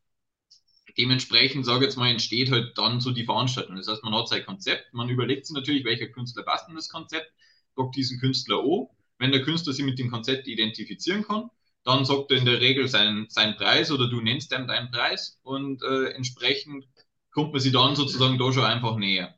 Dementsprechend, 0.98 1.64
sage 1.64 1.78
ich 1.78 1.84
jetzt 1.84 1.96
mal, 1.96 2.10
entsteht 2.10 2.50
halt 2.50 2.76
dann 2.76 3.00
so 3.00 3.10
die 3.10 3.24
Veranstaltung. 3.24 3.76
Das 3.76 3.88
heißt, 3.88 4.04
man 4.04 4.14
hat 4.14 4.28
sein 4.28 4.44
Konzept, 4.44 4.92
man 4.92 5.08
überlegt 5.08 5.46
sich 5.46 5.54
natürlich, 5.54 5.86
welcher 5.86 6.08
Künstler 6.08 6.42
passt 6.42 6.68
in 6.68 6.74
das 6.74 6.90
Konzept 6.90 7.32
guckt 7.74 7.96
diesen 7.96 8.20
Künstler 8.20 8.58
an. 8.58 8.88
Wenn 9.16 9.32
der 9.32 9.40
Künstler 9.44 9.72
sich 9.72 9.82
mit 9.82 9.98
dem 9.98 10.10
Konzept 10.10 10.46
identifizieren 10.46 11.24
kann, 11.24 11.48
dann 11.84 12.04
sagt 12.04 12.30
er 12.32 12.36
in 12.36 12.44
der 12.44 12.60
Regel 12.60 12.86
seinen, 12.86 13.30
seinen 13.30 13.56
Preis 13.56 13.90
oder 13.90 14.10
du 14.10 14.20
nennst 14.20 14.52
ihm 14.52 14.66
deinen 14.66 14.90
Preis 14.90 15.40
und 15.42 15.82
äh, 15.82 16.10
entsprechend 16.10 16.84
kommt 17.30 17.52
man 17.52 17.62
sich 17.62 17.72
dann 17.72 17.96
sozusagen 17.96 18.36
da 18.36 18.52
schon 18.52 18.64
einfach 18.64 18.98
näher 18.98 19.34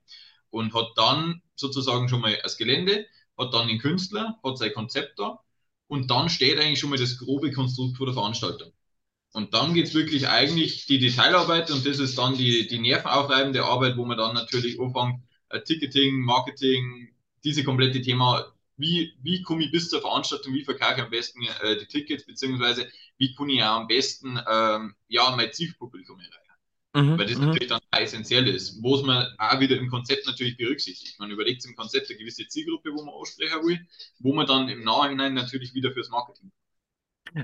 und 0.50 0.74
hat 0.74 0.88
dann 0.96 1.42
sozusagen 1.54 2.08
schon 2.08 2.22
mal 2.22 2.36
das 2.42 2.56
Gelände, 2.56 3.06
hat 3.38 3.54
dann 3.54 3.68
den 3.68 3.78
Künstler, 3.78 4.40
hat 4.42 4.58
sein 4.58 4.72
Konzept 4.72 5.20
da 5.20 5.43
und 5.94 6.10
dann 6.10 6.28
steht 6.28 6.58
eigentlich 6.58 6.80
schon 6.80 6.90
mal 6.90 6.98
das 6.98 7.18
grobe 7.18 7.52
Konstrukt 7.52 7.96
vor 7.96 8.06
der 8.06 8.14
Veranstaltung. 8.14 8.72
Und 9.32 9.54
dann 9.54 9.74
geht 9.74 9.86
es 9.86 9.94
wirklich 9.94 10.28
eigentlich 10.28 10.86
die 10.86 10.98
Detailarbeit 10.98 11.70
und 11.70 11.86
das 11.86 11.98
ist 11.98 12.18
dann 12.18 12.36
die, 12.36 12.66
die 12.68 12.78
nervenaufreibende 12.78 13.64
Arbeit, 13.64 13.96
wo 13.96 14.04
man 14.04 14.18
dann 14.18 14.34
natürlich 14.34 14.78
anfängt, 14.80 15.22
äh, 15.50 15.60
Ticketing, 15.62 16.20
Marketing, 16.20 17.14
diese 17.44 17.64
komplette 17.64 18.00
Thema, 18.00 18.52
wie, 18.76 19.12
wie 19.22 19.42
komme 19.42 19.64
ich 19.64 19.72
bis 19.72 19.90
zur 19.90 20.00
Veranstaltung, 20.00 20.54
wie 20.54 20.64
verkaufe 20.64 20.94
ich 20.96 21.02
am 21.02 21.10
besten 21.10 21.42
äh, 21.62 21.76
die 21.78 21.86
Tickets, 21.86 22.26
beziehungsweise 22.26 22.88
wie 23.18 23.34
kann 23.34 23.48
ich 23.48 23.62
auch 23.62 23.80
am 23.80 23.86
besten 23.86 24.38
ähm, 24.50 24.94
ja, 25.08 25.34
mein 25.36 25.52
Zielpublikum 25.52 26.18
erreichen. 26.18 26.43
Mhm, 26.94 27.18
Weil 27.18 27.26
das 27.26 27.38
mhm. 27.38 27.46
natürlich 27.46 27.68
dann 27.68 27.80
essentiell 27.90 28.46
ist, 28.48 28.82
wo 28.82 29.02
man 29.02 29.26
auch 29.38 29.60
wieder 29.60 29.76
im 29.76 29.90
Konzept 29.90 30.26
natürlich 30.26 30.56
berücksichtigt. 30.56 31.18
Man 31.18 31.30
überlegt 31.30 31.64
im 31.64 31.74
Konzept 31.74 32.08
eine 32.08 32.18
gewisse 32.18 32.46
Zielgruppe, 32.46 32.90
wo 32.94 33.04
man 33.04 33.14
aussprechen 33.14 33.66
will, 33.66 33.80
wo 34.20 34.32
man 34.32 34.46
dann 34.46 34.68
im 34.68 34.84
Nachhinein 34.84 35.34
natürlich 35.34 35.74
wieder 35.74 35.92
fürs 35.92 36.08
Marketing 36.10 36.52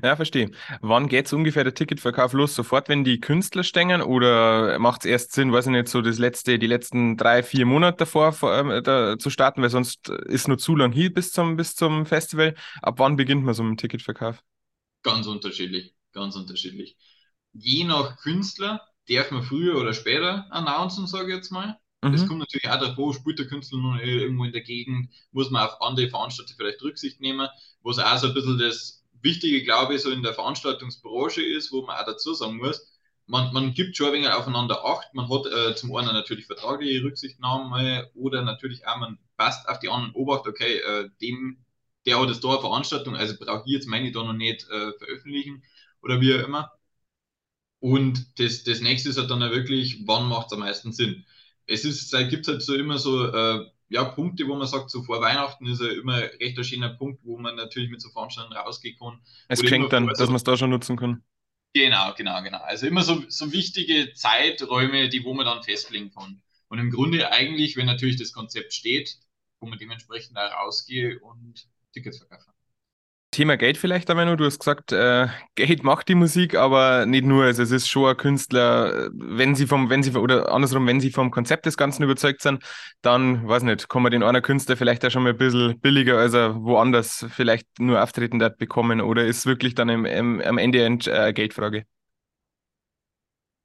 ja, 0.02 0.14
verstehe. 0.14 0.50
Wann 0.82 1.08
geht 1.08 1.26
es 1.26 1.32
ungefähr 1.32 1.64
der 1.64 1.74
Ticketverkauf 1.74 2.32
los? 2.32 2.54
Sofort, 2.54 2.88
wenn 2.88 3.02
die 3.02 3.18
Künstler 3.20 3.64
stängen 3.64 4.02
oder 4.02 4.78
macht 4.78 5.04
es 5.04 5.10
erst 5.10 5.32
Sinn, 5.32 5.52
weiß 5.52 5.66
ich 5.66 5.72
nicht, 5.72 5.88
so 5.88 6.00
das 6.00 6.18
letzte, 6.18 6.58
die 6.58 6.66
letzten 6.66 7.16
drei, 7.16 7.42
vier 7.42 7.66
Monate 7.66 7.98
davor 7.98 8.34
äh, 8.42 8.82
da, 8.82 9.18
zu 9.18 9.30
starten, 9.30 9.62
weil 9.62 9.70
sonst 9.70 10.08
ist 10.08 10.48
nur 10.48 10.58
zu 10.58 10.76
lang 10.76 10.92
hier 10.92 11.12
bis 11.12 11.32
zum, 11.32 11.56
bis 11.56 11.74
zum 11.74 12.06
Festival. 12.06 12.54
Ab 12.82 12.98
wann 12.98 13.16
beginnt 13.16 13.44
man 13.44 13.54
so 13.54 13.62
mit 13.62 13.72
dem 13.72 13.76
Ticketverkauf? 13.78 14.42
Ganz 15.02 15.26
unterschiedlich, 15.26 15.94
ganz 16.12 16.36
unterschiedlich. 16.36 16.96
Je 17.52 17.84
nach 17.84 18.16
Künstler 18.18 18.80
darf 19.08 19.30
man 19.30 19.42
früher 19.42 19.80
oder 19.80 19.92
später 19.94 20.46
announcen, 20.50 21.06
sage 21.06 21.28
ich 21.28 21.36
jetzt 21.36 21.50
mal. 21.50 21.78
Mhm. 22.02 22.12
Das 22.12 22.26
kommt 22.26 22.40
natürlich 22.40 22.68
auch 22.68 22.80
davor, 22.80 23.14
spielt 23.14 23.38
der 23.38 23.46
Künstler 23.46 23.78
noch 23.78 23.98
irgendwo 24.00 24.44
in 24.44 24.52
der 24.52 24.62
Gegend, 24.62 25.10
muss 25.32 25.50
man 25.50 25.66
auf 25.66 25.80
andere 25.80 26.08
Veranstalter 26.08 26.54
vielleicht 26.56 26.82
Rücksicht 26.82 27.20
nehmen, 27.20 27.48
wo 27.82 27.90
es 27.90 27.98
auch 27.98 28.18
so 28.18 28.28
ein 28.28 28.34
bisschen 28.34 28.58
das 28.58 29.04
Wichtige, 29.22 29.62
glaube 29.62 29.94
ich, 29.94 30.02
so 30.02 30.10
in 30.10 30.22
der 30.22 30.34
Veranstaltungsbranche 30.34 31.42
ist, 31.42 31.72
wo 31.72 31.82
man 31.82 31.96
auch 31.96 32.06
dazu 32.06 32.32
sagen 32.32 32.56
muss, 32.56 32.86
man, 33.26 33.52
man 33.52 33.74
gibt 33.74 33.96
schon 33.96 34.08
ein 34.08 34.14
wenig 34.14 34.28
aufeinander 34.28 34.84
Acht. 34.84 35.14
Man 35.14 35.30
hat 35.30 35.46
äh, 35.46 35.74
zum 35.76 35.94
einen 35.94 36.12
natürlich 36.12 36.46
vertragliche 36.46 37.04
Rücksichtnahme 37.04 38.10
oder 38.14 38.42
natürlich 38.42 38.86
auch, 38.86 38.96
man 38.96 39.18
passt 39.36 39.68
auf 39.68 39.78
die 39.78 39.88
anderen 39.88 40.14
Obacht, 40.14 40.48
okay, 40.48 40.78
äh, 40.78 41.10
dem, 41.20 41.64
der 42.06 42.20
hat 42.20 42.28
jetzt 42.28 42.42
da 42.42 42.48
eine 42.48 42.60
Veranstaltung, 42.60 43.14
also 43.14 43.34
brauche 43.38 43.62
ich 43.66 43.72
jetzt 43.72 43.86
meine 43.86 44.10
da 44.10 44.24
noch 44.24 44.32
nicht 44.32 44.68
äh, 44.68 44.92
veröffentlichen 44.98 45.62
oder 46.02 46.20
wie 46.20 46.34
auch 46.34 46.44
immer. 46.44 46.72
Und 47.80 48.38
das, 48.38 48.62
das 48.62 48.80
nächste 48.80 49.08
ist 49.08 49.18
halt 49.18 49.30
dann 49.30 49.40
wirklich, 49.40 50.02
wann 50.06 50.28
macht 50.28 50.46
es 50.46 50.52
am 50.52 50.60
meisten 50.60 50.92
Sinn? 50.92 51.24
Es 51.66 51.84
ist, 51.84 52.14
gibt 52.28 52.46
halt 52.46 52.62
so 52.62 52.74
immer 52.74 52.98
so 52.98 53.26
äh, 53.26 53.66
ja, 53.88 54.04
Punkte, 54.04 54.46
wo 54.46 54.54
man 54.54 54.66
sagt, 54.66 54.90
so 54.90 55.02
vor 55.02 55.20
Weihnachten 55.20 55.66
ist 55.66 55.80
ja 55.80 55.88
immer 55.88 56.18
recht 56.18 56.56
ein 56.56 56.64
schöner 56.64 56.90
Punkt, 56.90 57.20
wo 57.24 57.36
man 57.36 57.56
natürlich 57.56 57.90
mit 57.90 58.00
so 58.00 58.08
Veranstaltungen 58.10 58.56
rausgehen 58.56 58.96
kann. 58.98 59.20
Es 59.48 59.60
klingt 59.60 59.92
dann, 59.92 60.08
also, 60.08 60.20
dass 60.20 60.28
man 60.28 60.36
es 60.36 60.44
da 60.44 60.56
schon 60.56 60.70
nutzen 60.70 60.96
kann. 60.96 61.22
Genau, 61.72 62.14
genau, 62.16 62.42
genau. 62.42 62.58
Also 62.58 62.86
immer 62.86 63.02
so, 63.02 63.22
so 63.28 63.52
wichtige 63.52 64.12
Zeiträume, 64.14 65.08
die 65.08 65.24
wo 65.24 65.34
man 65.34 65.46
dann 65.46 65.62
festlegen 65.62 66.10
kann. 66.12 66.42
Und 66.68 66.78
im 66.78 66.90
Grunde 66.90 67.32
eigentlich, 67.32 67.76
wenn 67.76 67.86
natürlich 67.86 68.16
das 68.16 68.32
Konzept 68.32 68.72
steht, 68.72 69.18
wo 69.58 69.66
man 69.66 69.78
dementsprechend 69.78 70.36
da 70.36 70.46
rausgehe 70.48 71.18
und 71.20 71.66
Tickets 71.92 72.18
verkaufen. 72.18 72.52
Thema 73.40 73.56
Geld 73.56 73.78
vielleicht 73.78 74.10
einmal 74.10 74.26
nur. 74.26 74.36
Du 74.36 74.44
hast 74.44 74.58
gesagt, 74.58 74.92
äh, 74.92 75.28
Geld 75.54 75.82
macht 75.82 76.10
die 76.10 76.14
Musik, 76.14 76.56
aber 76.56 77.06
nicht 77.06 77.24
nur. 77.24 77.44
Also 77.44 77.62
es 77.62 77.70
ist 77.70 77.88
schon 77.88 78.10
ein 78.10 78.16
Künstler, 78.18 79.08
wenn 79.14 79.54
sie 79.54 79.66
vom, 79.66 79.88
wenn 79.88 80.02
sie, 80.02 80.12
oder 80.12 80.52
andersrum, 80.52 80.86
wenn 80.86 81.00
sie 81.00 81.10
vom 81.10 81.30
Konzept 81.30 81.64
des 81.64 81.78
Ganzen 81.78 82.02
überzeugt 82.02 82.42
sind, 82.42 82.62
dann, 83.00 83.48
weiß 83.48 83.62
nicht, 83.62 83.88
kann 83.88 84.02
man 84.02 84.12
den 84.12 84.22
einer 84.22 84.42
Künstler 84.42 84.76
vielleicht 84.76 85.06
auch 85.06 85.10
schon 85.10 85.22
mal 85.22 85.30
ein 85.30 85.38
bisschen 85.38 85.80
billiger, 85.80 86.18
als 86.18 86.34
er 86.34 86.54
woanders 86.62 87.24
vielleicht 87.30 87.66
nur 87.78 88.02
auftreten 88.02 88.40
wird, 88.40 88.58
bekommen. 88.58 89.00
Oder 89.00 89.24
ist 89.24 89.46
wirklich 89.46 89.74
dann 89.74 89.88
im, 89.88 90.04
im, 90.04 90.42
am 90.42 90.58
Ende 90.58 90.84
eine 90.84 90.98
äh, 91.06 91.32
Geldfrage? 91.32 91.86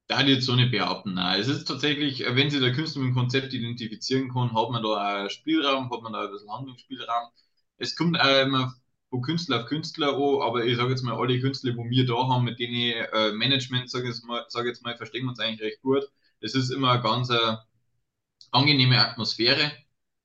Da 0.08 0.22
ich 0.22 0.28
jetzt 0.28 0.46
so 0.46 0.56
nicht 0.56 0.72
behaupten. 0.72 1.16
Nein, 1.16 1.38
es 1.38 1.50
ist 1.50 1.66
tatsächlich, 1.66 2.24
wenn 2.26 2.50
sich 2.50 2.62
der 2.62 2.72
Künstler 2.72 3.02
mit 3.02 3.10
dem 3.10 3.16
Konzept 3.16 3.54
identifizieren 3.54 4.32
kann, 4.32 4.54
hat 4.56 4.70
man 4.70 4.82
da 4.82 5.18
einen 5.18 5.30
Spielraum, 5.30 5.92
hat 5.92 6.02
man 6.02 6.14
da 6.14 6.22
ein 6.24 6.32
bisschen 6.32 6.50
Handlungsspielraum. 6.50 7.30
Es 7.78 7.98
kommt 7.98 8.18
auch 8.18 8.42
immer 8.42 8.74
von 9.16 9.22
Künstler 9.22 9.62
auf 9.62 9.66
Künstler 9.68 10.10
an, 10.16 10.42
aber 10.42 10.66
ich 10.66 10.78
sage 10.78 10.90
jetzt 10.92 11.04
mal, 11.04 11.16
alle 11.18 11.40
Künstler, 11.40 11.72
die 11.72 11.90
wir 11.90 12.06
da 12.06 12.28
haben, 12.28 12.44
mit 12.46 12.60
denen 12.60 12.74
ich, 12.76 12.96
äh, 12.96 13.32
Management, 13.34 13.90
sage 13.90 14.10
ich, 14.10 14.16
sag 14.50 14.66
jetzt 14.66 14.84
mal, 14.84 14.98
verstehen 14.98 15.26
wir 15.26 15.30
uns 15.30 15.40
eigentlich 15.40 15.62
recht 15.62 15.82
gut. 15.82 16.04
Das 16.42 16.56
ist 16.56 16.70
immer 16.70 16.92
eine 16.92 17.02
ganz 17.04 17.30
äh, 17.30 17.56
angenehme 18.52 19.00
Atmosphäre. 19.00 19.72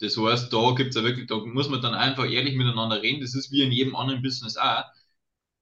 Das 0.00 0.16
heißt, 0.16 0.52
da 0.52 0.72
gibt 0.76 0.90
es 0.90 0.96
ja 0.96 1.04
wirklich, 1.04 1.26
da 1.28 1.36
muss 1.38 1.68
man 1.68 1.82
dann 1.82 1.94
einfach 1.94 2.28
ehrlich 2.30 2.56
miteinander 2.56 3.02
reden. 3.02 3.20
Das 3.20 3.34
ist 3.34 3.52
wie 3.52 3.62
in 3.62 3.72
jedem 3.72 3.96
anderen 3.96 4.22
Business 4.22 4.56
auch. 4.56 4.84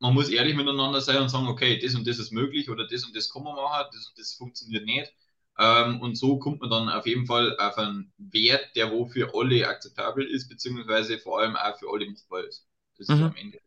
Man 0.01 0.15
muss 0.15 0.29
ehrlich 0.31 0.57
miteinander 0.57 1.01
sein 1.01 1.19
und 1.23 1.31
sagen, 1.31 1.49
okay, 1.49 1.79
das 1.81 1.95
und 1.95 2.07
das 2.07 2.19
ist 2.21 2.33
möglich 2.33 2.71
oder 2.71 2.87
das 2.89 3.05
und 3.05 3.17
das 3.17 3.31
kann 3.31 3.43
man 3.45 3.57
machen, 3.57 3.89
das 3.93 4.09
und 4.09 4.19
das 4.19 4.35
funktioniert 4.35 4.87
nicht. 4.87 5.13
Ähm, 5.59 6.01
und 6.03 6.17
so 6.17 6.39
kommt 6.39 6.61
man 6.63 6.71
dann 6.71 6.91
auf 6.91 7.07
jeden 7.07 7.27
Fall 7.27 7.57
auf 7.59 7.79
einen 7.79 8.13
Wert, 8.19 8.77
der 8.77 8.93
wo 8.93 9.07
für 9.07 9.35
alle 9.35 9.69
akzeptabel 9.69 10.27
ist, 10.27 10.49
beziehungsweise 10.49 11.19
vor 11.19 11.41
allem 11.41 11.57
auch 11.57 11.79
für 11.79 11.91
alle 11.93 12.09
machbar 12.11 12.45
ist. 12.45 12.68
Das 12.99 13.09
mhm. 13.09 13.15
ist 13.15 13.23
am 13.23 13.37
Ende 13.37 13.59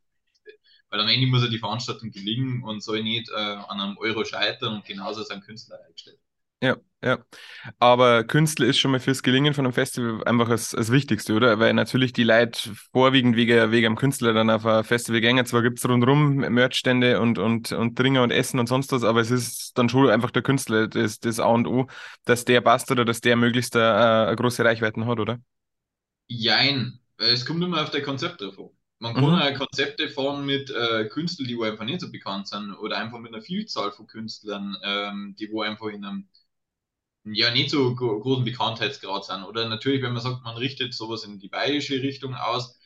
weil 0.92 1.00
am 1.00 1.08
Ende 1.08 1.26
muss 1.28 1.42
ja 1.42 1.50
die 1.50 1.58
Veranstaltung 1.58 2.12
gelingen 2.12 2.64
und 2.64 2.84
soll 2.84 3.02
nicht 3.02 3.30
äh, 3.30 3.34
an 3.34 3.80
einem 3.80 3.98
Euro 3.98 4.26
scheitern 4.26 4.76
und 4.76 4.86
genauso 4.86 5.22
ist 5.22 5.32
ein 5.32 5.42
Künstler 5.42 5.80
eingestellt. 5.86 6.20
Ja, 6.64 6.78
ja. 7.04 7.18
Aber 7.80 8.24
Künstler 8.24 8.68
ist 8.68 8.78
schon 8.78 8.92
mal 8.92 9.00
fürs 9.00 9.24
Gelingen 9.24 9.56
von 9.56 9.66
einem 9.66 9.74
Festival 9.74 10.24
einfach 10.26 10.48
das, 10.48 10.72
das 10.72 10.92
Wichtigste, 10.92 11.34
oder? 11.34 11.58
Weil 11.58 11.74
natürlich 11.74 12.14
die 12.14 12.26
Leute 12.26 12.70
vorwiegend 12.92 13.36
wegen, 13.36 13.72
wegen 13.72 13.88
einem 13.88 13.96
Künstler 13.96 14.34
dann 14.34 14.52
auf 14.52 14.64
ein 14.66 14.84
Festival 14.84 15.22
gehen. 15.22 15.44
Zwar 15.44 15.64
gibt 15.64 15.80
es 15.80 15.90
rundherum 15.90 16.36
Merchstände 16.36 17.20
und, 17.20 17.40
und, 17.40 17.72
und 17.72 17.98
Dringer 17.98 18.22
und 18.22 18.30
Essen 18.30 18.60
und 18.60 18.68
sonst 18.68 18.92
was, 18.92 19.04
aber 19.04 19.22
es 19.22 19.32
ist 19.32 19.76
dann 19.76 19.90
schon 19.90 20.10
einfach 20.10 20.30
der 20.30 20.44
Künstler, 20.44 20.88
das, 20.88 21.20
das 21.20 21.40
A 21.40 21.46
und 21.46 21.66
O, 21.66 21.88
dass 22.26 22.46
der 22.46 22.62
passt 22.62 22.92
oder 22.92 23.06
dass 23.06 23.22
der 23.22 23.38
möglichst 23.38 23.76
eine, 23.76 24.28
eine 24.28 24.36
große 24.36 24.64
Reichweite 24.64 25.04
hat, 25.04 25.20
oder? 25.20 25.40
Jein. 26.28 27.00
Es 27.18 27.46
kommt 27.46 27.64
immer 27.64 27.82
auf 27.82 27.90
der 27.90 28.04
Konzept 28.04 28.42
drauf 28.42 28.60
an. 28.60 28.70
Man 29.02 29.16
kann 29.16 29.34
Mhm. 29.34 29.36
auch 29.36 29.58
Konzepte 29.60 30.10
fahren 30.10 30.46
mit 30.46 30.70
äh, 30.72 31.06
Künstlern, 31.10 31.50
die 31.50 31.58
wo 31.58 31.64
einfach 31.64 31.86
nicht 31.86 32.02
so 32.02 32.12
bekannt 32.12 32.48
sind, 32.48 32.74
oder 32.74 32.98
einfach 33.00 33.20
mit 33.20 33.34
einer 33.34 33.44
Vielzahl 33.44 33.92
von 33.92 34.08
Künstlern, 34.08 34.78
ähm, 34.84 35.36
die 35.40 35.52
wo 35.52 35.62
einfach 35.62 35.88
in 35.88 36.06
einem 36.06 36.30
ja 37.24 37.52
nicht 37.52 37.70
so 37.72 37.96
gro 37.96 38.20
großen 38.20 38.46
Bekanntheitsgrad 38.46 39.26
sind. 39.26 39.44
Oder 39.44 39.70
natürlich, 39.70 40.02
wenn 40.04 40.14
man 40.14 40.22
sagt, 40.22 40.44
man 40.44 40.58
richtet 40.58 40.94
sowas 40.94 41.24
in 41.24 41.40
die 41.40 41.50
bayerische 41.50 42.02
Richtung 42.02 42.36
aus, 42.36 42.80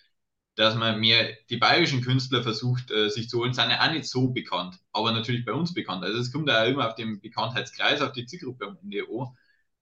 dass 0.55 0.75
man 0.75 0.99
mehr 0.99 1.35
die 1.49 1.57
bayerischen 1.57 2.01
Künstler 2.01 2.43
versucht, 2.43 2.91
äh, 2.91 3.09
sich 3.09 3.29
zu 3.29 3.39
holen, 3.39 3.53
sind 3.53 3.69
ja 3.69 3.85
auch 3.85 3.91
nicht 3.91 4.07
so 4.07 4.29
bekannt, 4.29 4.77
aber 4.93 5.11
natürlich 5.11 5.45
bei 5.45 5.53
uns 5.53 5.73
bekannt. 5.73 6.03
Also 6.03 6.19
es 6.19 6.31
kommt 6.31 6.49
ja 6.49 6.63
immer 6.65 6.87
auf 6.87 6.95
den 6.95 7.19
Bekanntheitskreis, 7.21 8.01
auf 8.01 8.13
die 8.13 8.25
Zielgruppe 8.25 8.67
am 8.67 8.77
Ende 8.83 9.03
an, 9.09 9.27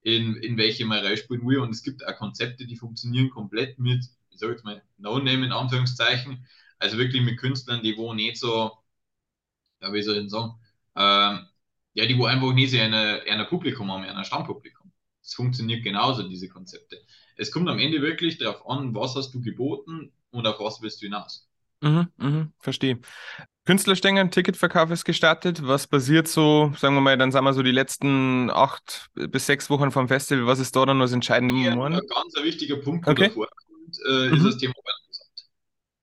in, 0.01 0.35
in 0.37 0.57
welche 0.57 0.85
man 0.85 1.05
reinspielen 1.05 1.45
will. 1.47 1.59
Und 1.59 1.71
es 1.71 1.83
gibt 1.83 2.05
auch 2.07 2.15
Konzepte, 2.17 2.65
die 2.67 2.75
funktionieren 2.77 3.29
komplett 3.29 3.79
mit, 3.79 4.05
sage 4.39 4.53
jetzt 4.53 4.63
mal, 4.65 4.81
No-Name 4.97 5.45
in 5.45 5.51
Anführungszeichen, 5.51 6.45
also 6.79 6.97
wirklich 6.97 7.21
mit 7.23 7.39
Künstlern, 7.39 7.81
die 7.83 7.97
wo 7.97 8.13
nicht 8.13 8.37
so, 8.37 8.71
ja, 9.81 9.93
wie 9.93 10.01
soll 10.01 10.15
ich 10.15 10.21
denn 10.21 10.29
sagen, 10.29 10.53
ähm, 10.95 11.47
ja, 11.93 12.05
die 12.05 12.17
wo 12.17 12.25
einfach 12.25 12.53
nie 12.53 12.67
so 12.67 12.77
eine, 12.79 13.21
eine 13.29 13.45
Publikum 13.45 13.91
haben, 13.91 14.03
ein 14.03 14.25
Stammpublikum. 14.25 14.91
Es 15.21 15.33
funktioniert 15.35 15.83
genauso, 15.83 16.23
diese 16.27 16.49
Konzepte. 16.49 16.97
Es 17.37 17.51
kommt 17.51 17.69
am 17.69 17.79
Ende 17.79 18.01
wirklich 18.01 18.37
darauf 18.37 18.67
an, 18.67 18.93
was 18.95 19.15
hast 19.15 19.31
du 19.33 19.41
geboten 19.41 20.11
und 20.31 20.47
auf 20.47 20.59
was 20.59 20.81
willst 20.81 21.01
du 21.01 21.05
hinaus. 21.05 21.47
Mhm, 21.81 22.07
mhm, 22.17 22.53
verstehe. 22.59 22.99
Künstlerstänger, 23.65 24.29
Ticketverkauf 24.29 24.91
ist 24.91 25.05
gestartet. 25.05 25.65
Was 25.67 25.87
passiert 25.87 26.27
so, 26.27 26.73
sagen 26.77 26.95
wir 26.95 27.01
mal, 27.01 27.17
dann 27.17 27.31
sagen 27.31 27.45
wir 27.45 27.53
so 27.53 27.63
die 27.63 27.71
letzten 27.71 28.49
acht 28.49 29.09
bis 29.15 29.47
sechs 29.47 29.69
Wochen 29.69 29.91
vom 29.91 30.07
Festival. 30.07 30.47
Was 30.47 30.59
ist 30.59 30.75
da 30.75 30.85
dann 30.85 30.99
das 30.99 31.11
entscheidende 31.13 31.55
Moment? 31.55 32.01
ein 32.01 32.07
ganz 32.07 32.35
ein 32.35 32.43
wichtiger 32.43 32.77
Punkt, 32.77 33.07
Okay. 33.07 33.29
davor 33.29 33.47
äh, 34.05 34.35
ist 34.35 34.45
das 34.45 34.57
Thema 34.57 34.73
Ordnungsamt. 34.75 35.49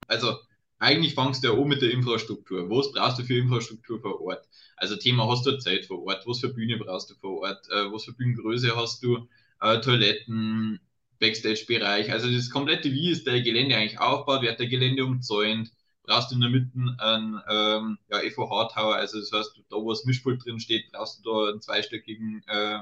Also 0.06 0.38
eigentlich 0.78 1.14
fangst 1.14 1.44
du 1.44 1.49
ja 1.49 1.54
an 1.54 1.68
mit 1.68 1.82
der 1.82 1.90
Infrastruktur. 1.90 2.68
Was 2.70 2.92
brauchst 2.92 3.18
du 3.18 3.25
für 3.25 3.38
Infrastruktur 3.38 4.00
vor 4.00 4.20
Ort? 4.23 4.49
Also 4.76 4.97
Thema, 4.97 5.28
hast 5.28 5.44
du 5.47 5.59
Zeit 5.59 5.85
vor 5.85 6.02
Ort? 6.04 6.26
Was 6.26 6.40
für 6.40 6.49
Bühne 6.49 6.78
brauchst 6.78 7.11
du 7.11 7.14
vor 7.14 7.40
Ort? 7.40 7.68
Äh, 7.70 7.92
was 7.92 8.04
für 8.04 8.14
Bühnengröße 8.14 8.75
hast 8.75 9.02
du? 9.04 9.28
Äh, 9.61 9.80
Toiletten, 9.80 10.80
Backstage-Bereich. 11.20 12.11
Also 12.11 12.30
das 12.30 12.50
komplette, 12.50 12.90
wie 12.92 13.11
ist 13.11 13.26
der 13.26 13.42
Gelände 13.42 13.76
eigentlich 13.76 14.00
aufgebaut? 14.00 14.42
Wird 14.42 14.59
der 14.59 14.68
Gelände 14.68 15.04
umzäunt? 15.04 15.70
Brauchst 16.04 16.30
du 16.30 16.37
in 16.37 16.40
der 16.40 16.50
Mitte 16.50 16.70
einen 16.99 17.40
ähm, 17.49 17.99
ja, 18.11 18.20
EVH-Tower? 18.23 18.97
Also 18.97 19.20
das 19.20 19.30
heißt, 19.32 19.61
da 19.68 19.76
wo 19.76 19.90
das 19.90 20.06
Mischpult 20.06 20.44
drin 20.44 20.59
steht, 20.59 20.90
brauchst 20.90 21.25
du 21.25 21.30
da 21.30 21.50
einen 21.50 21.61
zweistöckigen 21.61 22.42
äh, 22.47 22.80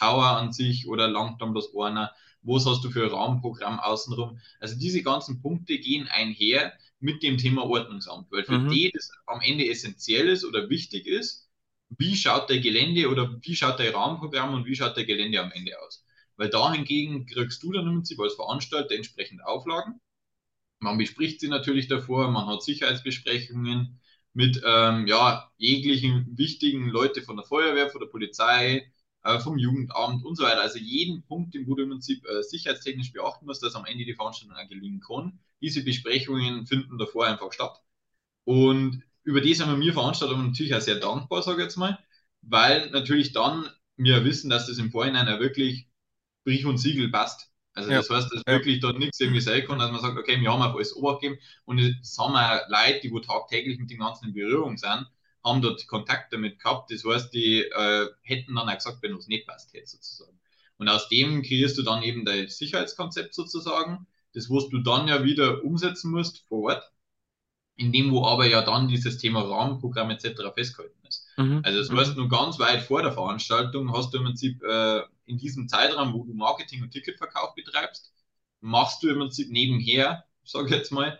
Tower 0.00 0.36
an 0.36 0.52
sich 0.52 0.88
oder 0.88 1.06
langt 1.08 1.40
dann 1.40 1.54
das 1.54 1.68
einer? 1.74 2.12
Was 2.46 2.66
hast 2.66 2.84
du 2.84 2.90
für 2.90 3.04
ein 3.04 3.10
Raumprogramm 3.10 3.80
außenrum? 3.80 4.38
Also 4.60 4.76
diese 4.78 5.02
ganzen 5.02 5.42
Punkte 5.42 5.78
gehen 5.78 6.08
einher 6.08 6.72
mit 7.00 7.22
dem 7.22 7.38
Thema 7.38 7.64
Ordnungsamt, 7.64 8.30
weil 8.32 8.44
für 8.44 8.58
Mhm. 8.58 8.70
die 8.70 8.90
das 8.94 9.10
am 9.26 9.40
Ende 9.42 9.68
essentiell 9.68 10.28
ist 10.28 10.44
oder 10.44 10.70
wichtig 10.70 11.06
ist, 11.06 11.48
wie 11.98 12.16
schaut 12.16 12.48
der 12.50 12.60
Gelände 12.60 13.08
oder 13.10 13.36
wie 13.42 13.54
schaut 13.56 13.78
der 13.78 13.94
Rahmenprogramm 13.94 14.54
und 14.54 14.66
wie 14.66 14.76
schaut 14.76 14.96
der 14.96 15.04
Gelände 15.04 15.40
am 15.42 15.52
Ende 15.52 15.72
aus. 15.80 16.04
Weil 16.36 16.50
da 16.50 16.72
hingegen 16.72 17.26
kriegst 17.26 17.62
du 17.62 17.72
dann 17.72 17.86
im 17.86 17.94
Prinzip 17.96 18.20
als 18.20 18.34
Veranstalter 18.34 18.94
entsprechend 18.94 19.44
Auflagen. 19.44 20.00
Man 20.80 20.98
bespricht 20.98 21.40
sie 21.40 21.48
natürlich 21.48 21.88
davor, 21.88 22.30
man 22.30 22.46
hat 22.46 22.62
Sicherheitsbesprechungen 22.62 24.00
mit 24.34 24.62
ähm, 24.66 25.06
ja, 25.06 25.50
jeglichen 25.58 26.36
wichtigen 26.36 26.88
Leute 26.90 27.22
von 27.22 27.36
der 27.36 27.44
Feuerwehr, 27.46 27.90
von 27.90 28.00
der 28.00 28.08
Polizei, 28.08 28.90
äh, 29.26 29.40
vom 29.40 29.58
Jugendamt 29.58 30.24
und 30.24 30.36
so 30.36 30.44
weiter. 30.44 30.60
Also 30.60 30.78
jeden 30.78 31.22
Punkt, 31.24 31.54
den 31.54 31.66
du 31.66 31.76
im 31.76 31.90
Prinzip 31.90 32.24
äh, 32.26 32.42
sicherheitstechnisch 32.42 33.12
beachten 33.12 33.46
musst, 33.46 33.62
dass 33.62 33.74
am 33.74 33.84
Ende 33.84 34.04
die 34.04 34.14
Veranstaltung 34.14 34.56
auch 34.56 34.68
gelingen 34.68 35.00
kann. 35.00 35.38
Diese 35.60 35.82
Besprechungen 35.84 36.66
finden 36.66 36.98
davor 36.98 37.26
einfach 37.26 37.52
statt. 37.52 37.80
Und 38.44 39.02
über 39.24 39.40
die 39.40 39.54
sind 39.54 39.68
wir 39.68 39.76
mir 39.76 39.92
Veranstalter 39.92 40.36
natürlich 40.36 40.74
auch 40.74 40.80
sehr 40.80 40.96
dankbar, 41.00 41.42
sage 41.42 41.58
ich 41.58 41.64
jetzt 41.64 41.76
mal, 41.76 41.98
weil 42.42 42.90
natürlich 42.90 43.32
dann 43.32 43.68
wir 43.96 44.24
wissen, 44.24 44.50
dass 44.50 44.66
das 44.66 44.78
im 44.78 44.90
Vorhinein 44.90 45.28
auch 45.28 45.40
wirklich 45.40 45.88
Brief 46.44 46.66
und 46.66 46.78
Siegel 46.78 47.10
passt. 47.10 47.50
Also 47.74 47.90
Ja, 47.90 47.98
das 47.98 48.10
heißt, 48.10 48.32
dass 48.32 48.42
ja. 48.46 48.52
wirklich 48.54 48.80
da 48.80 48.92
nichts 48.92 49.20
irgendwie 49.20 49.40
sein 49.40 49.66
kann, 49.66 49.78
dass 49.78 49.90
man 49.90 50.00
sagt, 50.00 50.18
okay, 50.18 50.40
wir 50.40 50.52
haben 50.52 50.62
auf 50.62 50.74
alles 50.74 50.96
Obacht 50.96 51.22
gegeben 51.22 51.40
und 51.64 51.78
es 51.78 52.16
haben 52.18 52.34
auch 52.36 52.68
Leute, 52.68 53.00
die 53.02 53.12
wo 53.12 53.20
tagtäglich 53.20 53.78
mit 53.78 53.90
dem 53.90 53.98
Ganzen 53.98 54.28
in 54.28 54.34
Berührung 54.34 54.78
sind, 54.78 55.06
haben 55.46 55.62
dort 55.62 55.88
Kontakt 55.88 56.34
damit 56.34 56.60
gehabt. 56.60 56.92
Das 56.92 57.04
heißt, 57.06 57.34
die 57.34 57.60
äh, 57.62 58.08
hätten 58.22 58.56
dann 58.56 58.68
auch 58.70 58.74
gesagt, 58.76 59.02
wenn 59.02 59.16
es 59.16 59.28
nicht 59.28 59.48
passt 59.48 59.74
hätte 59.74 59.88
sozusagen. 59.88 60.38
Und 60.78 60.90
aus 60.90 61.08
dem 61.10 61.42
kreierst 61.42 61.78
du 61.78 61.84
dann 61.84 62.04
eben 62.04 62.26
dein 62.26 62.48
Sicherheitskonzept 62.48 63.34
sozusagen, 63.34 64.08
das 64.34 64.50
was 64.50 64.68
du 64.70 64.80
dann 64.80 65.08
ja 65.08 65.24
wieder 65.24 65.64
umsetzen 65.64 66.12
musst 66.12 66.46
vor 66.48 66.64
Ort, 66.74 66.92
in 67.76 67.92
dem 67.92 68.10
wo 68.12 68.24
aber 68.26 68.46
ja 68.46 68.62
dann 68.62 68.88
dieses 68.88 69.18
Thema 69.18 69.42
Rahmenprogramm 69.42 70.10
etc. 70.10 70.52
festgehalten 70.52 71.06
ist. 71.06 71.26
Mhm. 71.38 71.62
Also 71.62 71.78
das 71.78 71.90
Mhm. 71.90 71.96
heißt, 71.98 72.16
nur 72.16 72.28
ganz 72.28 72.58
weit 72.58 72.82
vor 72.82 73.02
der 73.02 73.12
Veranstaltung 73.12 73.92
hast 73.94 74.12
du 74.14 74.18
im 74.18 74.24
Prinzip 74.24 74.62
äh, 74.62 75.02
in 75.26 75.38
diesem 75.38 75.68
Zeitraum, 75.68 76.14
wo 76.14 76.24
du 76.24 76.34
Marketing 76.34 76.82
und 76.82 76.90
Ticketverkauf 76.92 77.54
betreibst, 77.54 78.12
machst 78.60 79.02
du 79.02 79.08
im 79.08 79.18
Prinzip 79.18 79.50
nebenher, 79.50 80.24
sag 80.44 80.66
ich 80.66 80.72
jetzt 80.72 80.92
mal, 80.92 81.18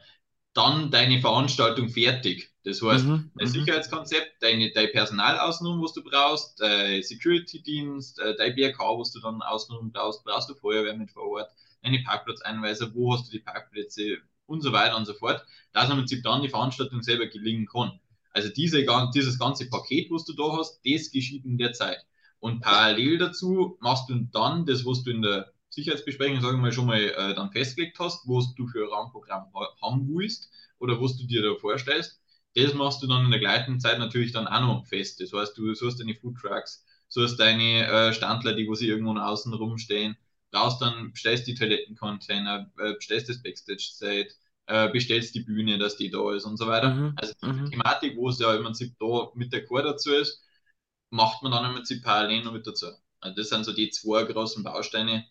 dann 0.56 0.90
deine 0.90 1.20
Veranstaltung 1.20 1.88
fertig. 1.88 2.50
Das 2.64 2.82
heißt, 2.82 3.06
Mhm. 3.06 3.30
dein 3.36 3.48
Mhm. 3.48 3.52
Sicherheitskonzept, 3.52 4.42
deine, 4.42 4.72
dein 4.72 4.90
Personal 4.92 5.38
außenrum, 5.38 5.82
was 5.82 5.92
du 5.94 6.02
brauchst, 6.02 6.60
dein 6.60 7.02
Security-Dienst, 7.02 8.18
äh, 8.20 8.34
dein 8.36 8.54
BRK, 8.54 8.98
was 8.98 9.12
du 9.12 9.20
dann 9.20 9.42
außenrum 9.42 9.92
brauchst, 9.92 10.24
brauchst 10.24 10.48
du 10.50 10.54
Feuerwehr 10.54 10.96
mit 10.96 11.10
vor 11.10 11.24
Ort, 11.30 11.50
deine 11.82 12.00
Parkplatzeinweise, 12.00 12.94
wo 12.94 13.12
hast 13.12 13.28
du 13.28 13.32
die 13.32 13.40
Parkplätze 13.40 14.18
und 14.46 14.62
so 14.62 14.72
weiter 14.72 14.96
und 14.96 15.06
so 15.06 15.14
fort, 15.14 15.44
dass 15.72 15.88
im 15.90 15.96
Prinzip 15.96 16.22
dann 16.22 16.42
die 16.42 16.48
Veranstaltung 16.48 17.02
selber 17.02 17.26
gelingen 17.26 17.66
kann. 17.66 18.00
Also 18.32 18.48
diese, 18.50 18.84
dieses 19.14 19.38
ganze 19.38 19.68
Paket, 19.68 20.10
was 20.10 20.24
du 20.24 20.34
da 20.34 20.56
hast, 20.58 20.80
das 20.84 21.10
geschieht 21.10 21.44
in 21.44 21.58
der 21.58 21.72
Zeit. 21.72 22.04
Und 22.40 22.60
parallel 22.60 23.18
dazu 23.18 23.76
machst 23.80 24.08
du 24.10 24.14
dann 24.32 24.66
das, 24.66 24.84
was 24.84 25.02
du 25.04 25.10
in 25.10 25.22
der 25.22 25.52
Sicherheitsbesprechung, 25.76 26.40
sagen 26.42 26.58
wir 26.58 26.62
mal, 26.62 26.72
schon 26.72 26.86
mal 26.86 27.00
äh, 27.00 27.34
dann 27.34 27.52
festgelegt 27.52 27.98
hast, 28.00 28.26
was 28.28 28.54
du 28.56 28.66
für 28.68 28.84
ein 28.84 28.90
Rahmenprogramm 28.90 29.52
ha 29.54 29.68
haben 29.82 30.08
willst 30.08 30.50
oder 30.80 31.00
was 31.00 31.16
du 31.18 31.26
dir 31.26 31.42
da 31.42 31.54
vorstellst. 31.56 32.20
Das 32.54 32.74
machst 32.74 33.02
du 33.02 33.06
dann 33.06 33.26
in 33.26 33.30
der 33.30 33.40
gleichen 33.40 33.80
Zeit 33.80 33.98
natürlich 33.98 34.32
dann 34.32 34.48
auch 34.48 34.60
noch 34.62 34.86
fest. 34.86 35.20
Das 35.20 35.32
heißt, 35.32 35.56
du 35.58 35.74
suchst 35.74 36.00
deine 36.00 36.14
Foodtrucks, 36.16 36.84
suchst 37.08 37.38
deine 37.40 37.86
äh, 37.88 38.12
Standler, 38.14 38.54
die 38.54 38.66
wo 38.68 38.74
sie 38.74 38.88
irgendwo 38.88 39.14
außen 39.18 39.52
rumstehen, 39.54 40.16
brauchst 40.50 40.80
dann, 40.82 41.12
bestellst 41.12 41.46
die 41.46 41.54
Toilettencontainer, 41.54 42.70
äh, 42.78 42.94
bestellst 42.94 43.28
das 43.28 43.42
Backstage-Set, 43.42 44.34
äh, 44.66 44.88
bestellst 44.90 45.34
die 45.34 45.40
Bühne, 45.40 45.78
dass 45.78 45.96
die 45.96 46.10
da 46.10 46.32
ist 46.34 46.44
und 46.44 46.56
so 46.58 46.66
weiter. 46.66 46.94
Mhm. 46.94 47.12
Also 47.16 47.34
diese 47.44 47.52
Mhm. 47.52 47.70
Thematik, 47.70 48.16
wo 48.16 48.28
es 48.30 48.38
ja 48.38 48.54
im 48.54 48.64
Prinzip 48.64 48.94
da 48.98 49.30
mit 49.34 49.52
der 49.52 49.64
Chor 49.66 49.82
dazu 49.82 50.12
ist, 50.14 50.42
macht 51.10 51.42
man 51.42 51.52
dann 51.52 51.64
im 51.66 51.74
Prinzip 51.74 52.02
parallel 52.04 52.44
noch 52.44 52.52
mit 52.52 52.66
dazu. 52.66 52.86
Also 53.20 53.36
das 53.36 53.48
sind 53.50 53.64
so 53.64 53.72
die 53.72 53.90
zwei 53.90 54.24
großen 54.24 54.62
Bausteine, 54.62 55.26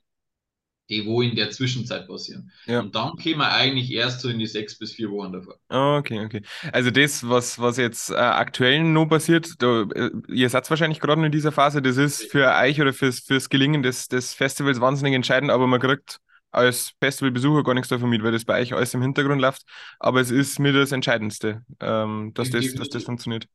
die 0.89 1.05
wo 1.05 1.21
in 1.21 1.35
der 1.35 1.49
Zwischenzeit 1.49 2.07
passieren. 2.07 2.51
Ja. 2.65 2.81
Und 2.81 2.95
dann 2.95 3.15
kämen 3.17 3.39
wir 3.39 3.51
eigentlich 3.51 3.91
erst 3.91 4.21
so 4.21 4.29
in 4.29 4.39
die 4.39 4.45
sechs 4.45 4.77
bis 4.77 4.93
vier 4.93 5.09
Wochen 5.11 5.33
davor. 5.33 5.57
Okay, 5.69 6.23
okay. 6.23 6.41
Also 6.71 6.91
das, 6.91 7.27
was, 7.27 7.59
was 7.59 7.77
jetzt 7.77 8.11
äh, 8.11 8.15
aktuell 8.15 8.83
noch 8.83 9.07
passiert, 9.07 9.53
da, 9.59 9.81
äh, 9.95 10.11
ihr 10.27 10.49
seid 10.49 10.69
wahrscheinlich 10.69 10.99
gerade 10.99 11.25
in 11.25 11.31
dieser 11.31 11.51
Phase, 11.51 11.81
das 11.81 11.97
ist 11.97 12.31
für 12.31 12.53
euch 12.53 12.79
oder 12.79 12.93
fürs, 12.93 13.19
fürs 13.19 13.49
Gelingen 13.49 13.81
des, 13.81 14.07
des 14.07 14.33
Festivals 14.33 14.79
wahnsinnig 14.79 15.15
entscheidend, 15.15 15.51
aber 15.51 15.67
man 15.67 15.79
kriegt 15.79 16.19
als 16.51 16.93
Festivalbesucher 17.01 17.63
gar 17.63 17.73
nichts 17.73 17.89
davon 17.89 18.09
mit, 18.09 18.23
weil 18.23 18.31
das 18.31 18.45
bei 18.45 18.61
euch 18.61 18.73
alles 18.73 18.93
im 18.93 19.01
Hintergrund 19.01 19.41
läuft. 19.41 19.63
Aber 19.99 20.21
es 20.21 20.31
ist 20.31 20.59
mir 20.59 20.71
das 20.71 20.91
Entscheidendste, 20.91 21.63
ähm, 21.81 22.31
dass, 22.33 22.49
das, 22.49 22.73
dass 22.73 22.89
das 22.89 23.03
funktioniert. 23.03 23.47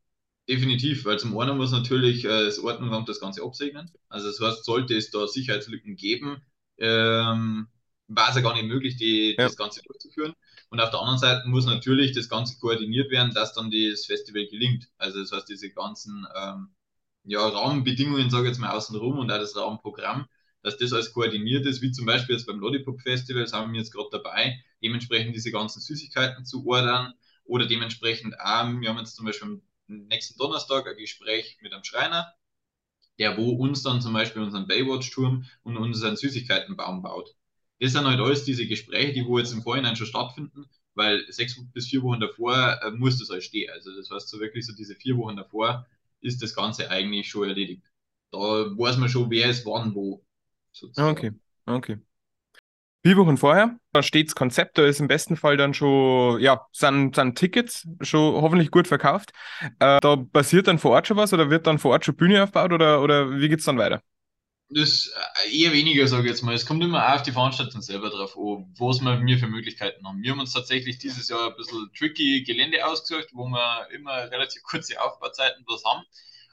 Definitiv, 0.48 1.04
weil 1.04 1.18
zum 1.18 1.38
einen 1.38 1.56
muss 1.56 1.70
natürlich 1.70 2.24
äh, 2.24 2.44
das 2.44 2.58
Ordnungsamt 2.58 3.08
das 3.08 3.20
Ganze 3.20 3.42
absegnen. 3.42 3.90
Also 4.08 4.26
das 4.26 4.40
heißt, 4.40 4.64
sollte 4.64 4.96
es 4.96 5.10
da 5.10 5.26
Sicherheitslücken 5.26 5.96
geben, 5.96 6.42
ähm, 6.80 7.68
war 8.08 8.30
es 8.30 8.36
ja 8.36 8.42
gar 8.42 8.54
nicht 8.54 8.66
möglich, 8.66 8.96
die, 8.96 9.36
Ja. 9.36 9.46
das 9.46 9.56
Ganze 9.56 9.82
durchzuführen. 9.82 10.34
Und 10.70 10.80
auf 10.80 10.90
der 10.90 11.00
anderen 11.00 11.18
Seite 11.18 11.48
muss 11.48 11.66
natürlich 11.66 12.12
das 12.12 12.28
Ganze 12.28 12.58
koordiniert 12.58 13.10
werden, 13.10 13.32
dass 13.34 13.54
dann 13.54 13.70
das 13.70 14.06
Festival 14.06 14.46
gelingt. 14.46 14.88
Also 14.98 15.20
das 15.20 15.32
heißt, 15.32 15.48
diese 15.48 15.70
ganzen 15.70 16.26
ähm, 16.36 16.70
ja, 17.24 17.46
Rahmenbedingungen, 17.46 18.30
sage 18.30 18.44
ich 18.44 18.50
jetzt 18.50 18.58
mal, 18.60 18.70
außenrum 18.70 19.18
und 19.18 19.30
auch 19.30 19.38
das 19.38 19.56
Rahmenprogramm, 19.56 20.26
dass 20.62 20.76
das 20.78 20.92
alles 20.92 21.12
koordiniert 21.12 21.66
ist, 21.66 21.82
wie 21.82 21.92
zum 21.92 22.06
Beispiel 22.06 22.34
jetzt 22.36 22.46
beim 22.46 22.60
Lollipop 22.60 23.00
Festival, 23.00 23.46
sind 23.46 23.72
wir 23.72 23.78
jetzt 23.80 23.92
gerade 23.92 24.08
dabei, 24.12 24.62
dementsprechend 24.82 25.34
diese 25.34 25.50
ganzen 25.50 25.80
Süßigkeiten 25.80 26.44
zu 26.44 26.66
ordern 26.66 27.14
oder 27.44 27.66
dementsprechend 27.66 28.38
auch, 28.40 28.68
wir 28.80 28.88
haben 28.88 28.98
jetzt 28.98 29.16
zum 29.16 29.26
Beispiel 29.26 29.48
am 29.48 29.62
nächsten 29.88 30.38
Donnerstag 30.38 30.86
ein 30.86 30.96
Gespräch 30.96 31.58
mit 31.62 31.72
einem 31.72 31.84
Schreiner, 31.84 32.32
der 33.20 33.36
wo 33.36 33.50
uns 33.52 33.82
dann 33.84 34.00
zum 34.00 34.14
Beispiel 34.14 34.42
unseren 34.42 34.66
Baywatch-Turm 34.66 35.44
und 35.62 35.76
unseren 35.76 36.16
Süßigkeitenbaum 36.16 37.02
baut. 37.02 37.36
Das 37.78 37.92
sind 37.92 38.06
halt 38.06 38.18
alles 38.18 38.44
diese 38.44 38.66
Gespräche, 38.66 39.12
die 39.12 39.26
wo 39.26 39.38
jetzt 39.38 39.52
im 39.52 39.62
Vorhinein 39.62 39.94
schon 39.96 40.08
stattfinden, 40.08 40.66
weil 40.94 41.24
sechs 41.30 41.56
bis 41.72 41.88
vier 41.88 42.02
Wochen 42.02 42.20
davor 42.20 42.80
äh, 42.82 42.90
muss 42.90 43.18
das 43.18 43.30
halt 43.30 43.44
stehen. 43.44 43.70
Also 43.70 43.94
das 43.94 44.10
heißt 44.10 44.28
so 44.28 44.40
wirklich 44.40 44.66
so 44.66 44.74
diese 44.74 44.96
vier 44.96 45.16
Wochen 45.18 45.36
davor 45.36 45.86
ist 46.22 46.42
das 46.42 46.54
Ganze 46.54 46.90
eigentlich 46.90 47.28
schon 47.28 47.48
erledigt. 47.48 47.82
Da 48.32 48.38
weiß 48.38 48.96
man 48.98 49.08
schon, 49.08 49.30
wer 49.30 49.50
ist 49.50 49.66
wann 49.66 49.94
wo. 49.94 50.24
Sozusagen. 50.72 51.16
Okay, 51.16 51.32
okay. 51.66 51.98
Vier 53.02 53.16
Wochen 53.16 53.38
vorher, 53.38 53.78
da 53.92 54.02
steht 54.02 54.28
das 54.28 54.34
Konzept, 54.34 54.76
da 54.76 54.84
ist 54.84 55.00
im 55.00 55.08
besten 55.08 55.36
Fall 55.38 55.56
dann 55.56 55.72
schon, 55.72 56.38
ja, 56.38 56.66
sind, 56.70 57.16
sind 57.16 57.38
Tickets 57.38 57.88
schon 58.02 58.42
hoffentlich 58.42 58.70
gut 58.70 58.86
verkauft. 58.86 59.30
Äh, 59.78 60.00
da 60.02 60.16
passiert 60.16 60.66
dann 60.66 60.78
vor 60.78 60.90
Ort 60.90 61.06
schon 61.06 61.16
was 61.16 61.32
oder 61.32 61.48
wird 61.48 61.66
dann 61.66 61.78
vor 61.78 61.92
Ort 61.92 62.04
schon 62.04 62.16
Bühne 62.16 62.42
aufgebaut 62.42 62.74
oder, 62.74 63.00
oder 63.00 63.38
wie 63.38 63.48
geht 63.48 63.60
es 63.60 63.64
dann 63.64 63.78
weiter? 63.78 64.02
Das 64.68 65.10
äh, 65.46 65.56
eher 65.56 65.72
weniger, 65.72 66.06
sage 66.06 66.24
ich 66.24 66.28
jetzt 66.28 66.42
mal. 66.42 66.54
Es 66.54 66.66
kommt 66.66 66.84
immer 66.84 67.08
auch 67.08 67.14
auf 67.14 67.22
die 67.22 67.32
Veranstaltung 67.32 67.80
selber 67.80 68.10
drauf 68.10 68.36
an, 68.36 68.72
was 68.78 69.00
wir 69.00 69.38
für 69.38 69.48
Möglichkeiten 69.48 70.06
haben. 70.06 70.22
Wir 70.22 70.32
haben 70.32 70.40
uns 70.40 70.52
tatsächlich 70.52 70.98
dieses 70.98 71.28
Jahr 71.30 71.48
ein 71.48 71.56
bisschen 71.56 71.90
tricky 71.96 72.42
Gelände 72.42 72.86
ausgesucht, 72.86 73.28
wo 73.32 73.46
wir 73.46 73.88
immer 73.94 74.30
relativ 74.30 74.62
kurze 74.62 75.02
Aufbauzeiten 75.02 75.64
bloß 75.64 75.84
haben. 75.86 76.04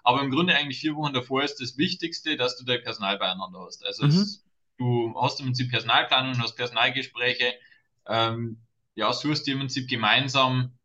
Aber 0.03 0.21
im 0.21 0.31
Grunde 0.31 0.55
eigentlich 0.55 0.79
vier 0.79 0.95
Wochen 0.95 1.13
davor 1.13 1.43
ist 1.43 1.59
das 1.59 1.77
Wichtigste, 1.77 2.37
dass 2.37 2.57
du 2.57 2.63
dein 2.63 2.81
Personal 2.81 3.17
beieinander 3.17 3.65
hast. 3.65 3.85
Also 3.85 4.05
mhm. 4.05 4.09
es, 4.11 4.46
du 4.77 5.15
hast 5.19 5.39
im 5.39 5.47
Prinzip 5.47 5.71
Personalplanung, 5.71 6.39
hast 6.41 6.55
Personalgespräche, 6.55 7.53
ähm, 8.07 8.61
ja, 8.95 9.13
suchst 9.13 9.47
im 9.47 9.59
Prinzip 9.59 9.89
gemeinsam 9.89 10.77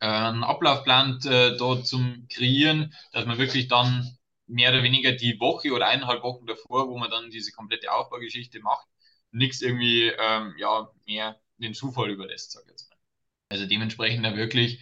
äh, 0.00 0.06
einen 0.06 0.44
Ablaufplan 0.44 1.20
äh, 1.26 1.56
da 1.56 1.82
zum 1.82 2.26
Kreieren, 2.28 2.94
dass 3.12 3.26
man 3.26 3.38
wirklich 3.38 3.68
dann 3.68 4.16
mehr 4.46 4.70
oder 4.70 4.82
weniger 4.82 5.12
die 5.12 5.38
Woche 5.40 5.72
oder 5.72 5.86
eineinhalb 5.88 6.22
Wochen 6.22 6.46
davor, 6.46 6.88
wo 6.88 6.98
man 6.98 7.10
dann 7.10 7.30
diese 7.30 7.52
komplette 7.52 7.92
Aufbaugeschichte 7.92 8.60
macht, 8.60 8.86
nichts 9.30 9.60
irgendwie 9.60 10.08
ähm, 10.08 10.54
ja, 10.58 10.90
mehr 11.06 11.40
den 11.58 11.74
Zufall 11.74 12.10
überlässt, 12.10 12.52
sag 12.52 12.62
ich 12.64 12.70
jetzt 12.70 12.88
mal. 12.90 12.96
Also 13.50 13.66
dementsprechend 13.66 14.24
da 14.24 14.36
wirklich 14.36 14.80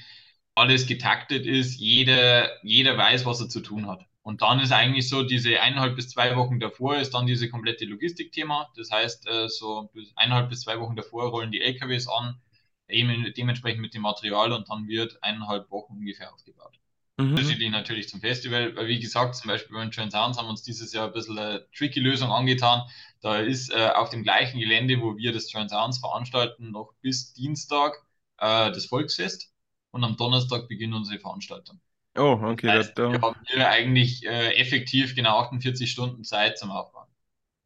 alles 0.54 0.86
getaktet 0.86 1.46
ist, 1.46 1.76
jeder, 1.78 2.64
jeder 2.64 2.96
weiß, 2.96 3.26
was 3.26 3.40
er 3.40 3.48
zu 3.48 3.60
tun 3.60 3.86
hat. 3.88 4.06
Und 4.26 4.42
dann 4.42 4.58
ist 4.58 4.72
eigentlich 4.72 5.08
so, 5.08 5.22
diese 5.22 5.60
eineinhalb 5.60 5.94
bis 5.94 6.08
zwei 6.08 6.34
Wochen 6.34 6.58
davor 6.58 6.96
ist 6.96 7.14
dann 7.14 7.28
diese 7.28 7.48
komplette 7.48 7.84
Logistikthema. 7.84 8.68
Das 8.74 8.90
heißt, 8.90 9.28
äh, 9.28 9.48
so 9.48 9.88
eineinhalb 10.16 10.48
bis 10.50 10.62
zwei 10.62 10.80
Wochen 10.80 10.96
davor 10.96 11.28
rollen 11.28 11.52
die 11.52 11.60
LKWs 11.60 12.08
an, 12.08 12.40
eben 12.88 13.32
dementsprechend 13.36 13.82
mit 13.82 13.94
dem 13.94 14.02
Material 14.02 14.50
und 14.50 14.68
dann 14.68 14.88
wird 14.88 15.22
eineinhalb 15.22 15.70
Wochen 15.70 15.98
ungefähr 15.98 16.34
aufgebaut. 16.34 16.80
Mhm. 17.18 17.30
Unterschiedlich 17.30 17.70
natürlich 17.70 18.08
zum 18.08 18.20
Festival, 18.20 18.74
weil 18.74 18.88
wie 18.88 18.98
gesagt, 18.98 19.36
zum 19.36 19.46
Beispiel 19.46 19.76
beim 19.76 19.92
Trans 19.92 20.12
Sounds 20.12 20.38
haben 20.38 20.46
wir 20.46 20.50
uns 20.50 20.64
dieses 20.64 20.92
Jahr 20.92 21.06
ein 21.06 21.12
bisschen 21.12 21.38
eine 21.38 21.64
tricky 21.70 22.00
Lösung 22.00 22.32
angetan. 22.32 22.82
Da 23.20 23.36
ist 23.36 23.72
äh, 23.72 23.90
auf 23.94 24.10
dem 24.10 24.24
gleichen 24.24 24.58
Gelände, 24.58 25.00
wo 25.00 25.16
wir 25.16 25.32
das 25.32 25.46
Trans 25.46 25.70
Sounds 25.70 25.98
veranstalten, 25.98 26.72
noch 26.72 26.94
bis 27.00 27.32
Dienstag 27.32 28.04
äh, 28.38 28.72
das 28.72 28.86
Volksfest 28.86 29.52
und 29.92 30.02
am 30.02 30.16
Donnerstag 30.16 30.66
beginnt 30.66 30.94
unsere 30.94 31.20
Veranstaltung. 31.20 31.80
Oh, 32.16 32.40
okay. 32.42 32.66
Das 32.66 32.88
heißt. 32.88 32.98
Wir 32.98 33.20
haben 33.20 33.36
hier 33.46 33.68
eigentlich 33.68 34.24
äh, 34.26 34.54
effektiv 34.56 35.14
genau 35.14 35.38
48 35.40 35.90
Stunden 35.90 36.24
Zeit 36.24 36.58
zum 36.58 36.70
Aufbauen. 36.70 37.06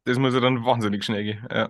Das 0.05 0.17
muss 0.17 0.33
ja 0.33 0.39
dann 0.39 0.65
wahnsinnig 0.65 1.03
schnell 1.03 1.23
gehen. 1.23 1.47
Ja. 1.51 1.69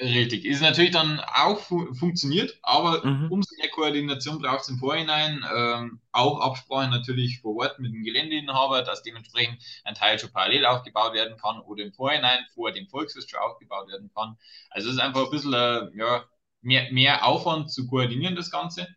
Richtig. 0.00 0.44
Ist 0.44 0.60
natürlich 0.60 0.90
dann 0.90 1.20
auch 1.20 1.60
fu 1.60 1.94
funktioniert, 1.94 2.58
aber 2.62 3.06
mhm. 3.06 3.30
umso 3.30 3.54
mehr 3.56 3.70
Koordination 3.70 4.40
braucht 4.40 4.62
es 4.62 4.68
im 4.68 4.78
Vorhinein. 4.78 5.44
Ähm, 5.54 6.00
auch 6.10 6.40
Absprache 6.40 6.90
natürlich 6.90 7.40
vor 7.40 7.56
Ort 7.56 7.78
mit 7.78 7.92
dem 7.92 8.02
Geländeinhaber, 8.02 8.82
dass 8.82 9.04
dementsprechend 9.04 9.62
ein 9.84 9.94
Teil 9.94 10.18
schon 10.18 10.32
parallel 10.32 10.66
aufgebaut 10.66 11.14
werden 11.14 11.36
kann 11.36 11.60
oder 11.60 11.84
im 11.84 11.92
Vorhinein 11.92 12.40
vor 12.54 12.72
dem 12.72 12.88
Volksfest 12.88 13.30
schon 13.30 13.38
aufgebaut 13.38 13.86
werden 13.88 14.10
kann. 14.12 14.36
Also 14.70 14.88
es 14.88 14.96
ist 14.96 15.00
einfach 15.00 15.26
ein 15.26 15.30
bisschen 15.30 15.54
äh, 15.54 15.88
ja, 15.96 16.24
mehr, 16.60 16.92
mehr 16.92 17.24
Aufwand 17.24 17.70
zu 17.70 17.86
koordinieren, 17.86 18.34
das 18.34 18.50
Ganze. 18.50 18.88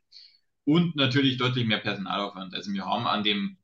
Und 0.67 0.97
natürlich 0.97 1.37
deutlich 1.37 1.65
mehr 1.65 1.77
Personalaufwand. 1.77 2.53
Also 2.53 2.73
wir 2.73 2.85
haben 2.85 3.07
an 3.07 3.23
dem, 3.23 3.55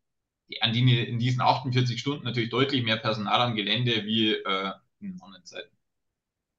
an 0.61 0.71
die, 0.71 1.05
in 1.05 1.19
diesen 1.19 1.41
48 1.41 1.99
Stunden 1.99 2.23
natürlich 2.23 2.49
deutlich 2.49 2.81
mehr 2.81 2.95
Personal 2.95 3.41
am 3.41 3.55
Gelände 3.55 4.05
wie 4.05 4.31
äh, 4.31 4.71
in 5.01 5.19
anderen 5.21 5.43
Zeiten. 5.43 5.75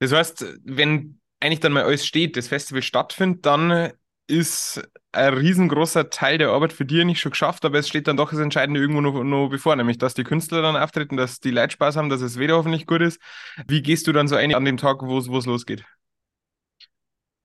Das 0.00 0.12
heißt, 0.12 0.44
wenn 0.64 1.18
eigentlich 1.40 1.60
dann 1.60 1.72
mal 1.72 1.84
alles 1.84 2.04
steht, 2.04 2.36
das 2.36 2.48
Festival 2.48 2.82
stattfindet, 2.82 3.46
dann 3.46 3.94
ist 4.26 4.86
ein 5.12 5.32
riesengroßer 5.32 6.10
Teil 6.10 6.36
der 6.36 6.50
Arbeit 6.50 6.74
für 6.74 6.84
dich 6.84 7.02
nicht 7.06 7.20
schon 7.20 7.32
geschafft, 7.32 7.64
aber 7.64 7.78
es 7.78 7.88
steht 7.88 8.06
dann 8.06 8.18
doch 8.18 8.30
das 8.30 8.40
Entscheidende 8.40 8.80
irgendwo 8.80 9.00
noch, 9.00 9.24
noch 9.24 9.48
bevor, 9.48 9.76
nämlich 9.76 9.96
dass 9.96 10.12
die 10.12 10.24
Künstler 10.24 10.60
dann 10.60 10.76
auftreten, 10.76 11.16
dass 11.16 11.40
die 11.40 11.52
Leute 11.52 11.72
Spaß 11.72 11.96
haben, 11.96 12.10
dass 12.10 12.20
es 12.20 12.38
wieder 12.38 12.56
hoffentlich 12.56 12.86
gut 12.86 13.00
ist. 13.00 13.18
Wie 13.66 13.80
gehst 13.80 14.06
du 14.06 14.12
dann 14.12 14.28
so 14.28 14.36
ein 14.36 14.54
an 14.54 14.66
dem 14.66 14.76
Tag, 14.76 15.00
wo 15.00 15.16
es 15.16 15.46
losgeht? 15.46 15.84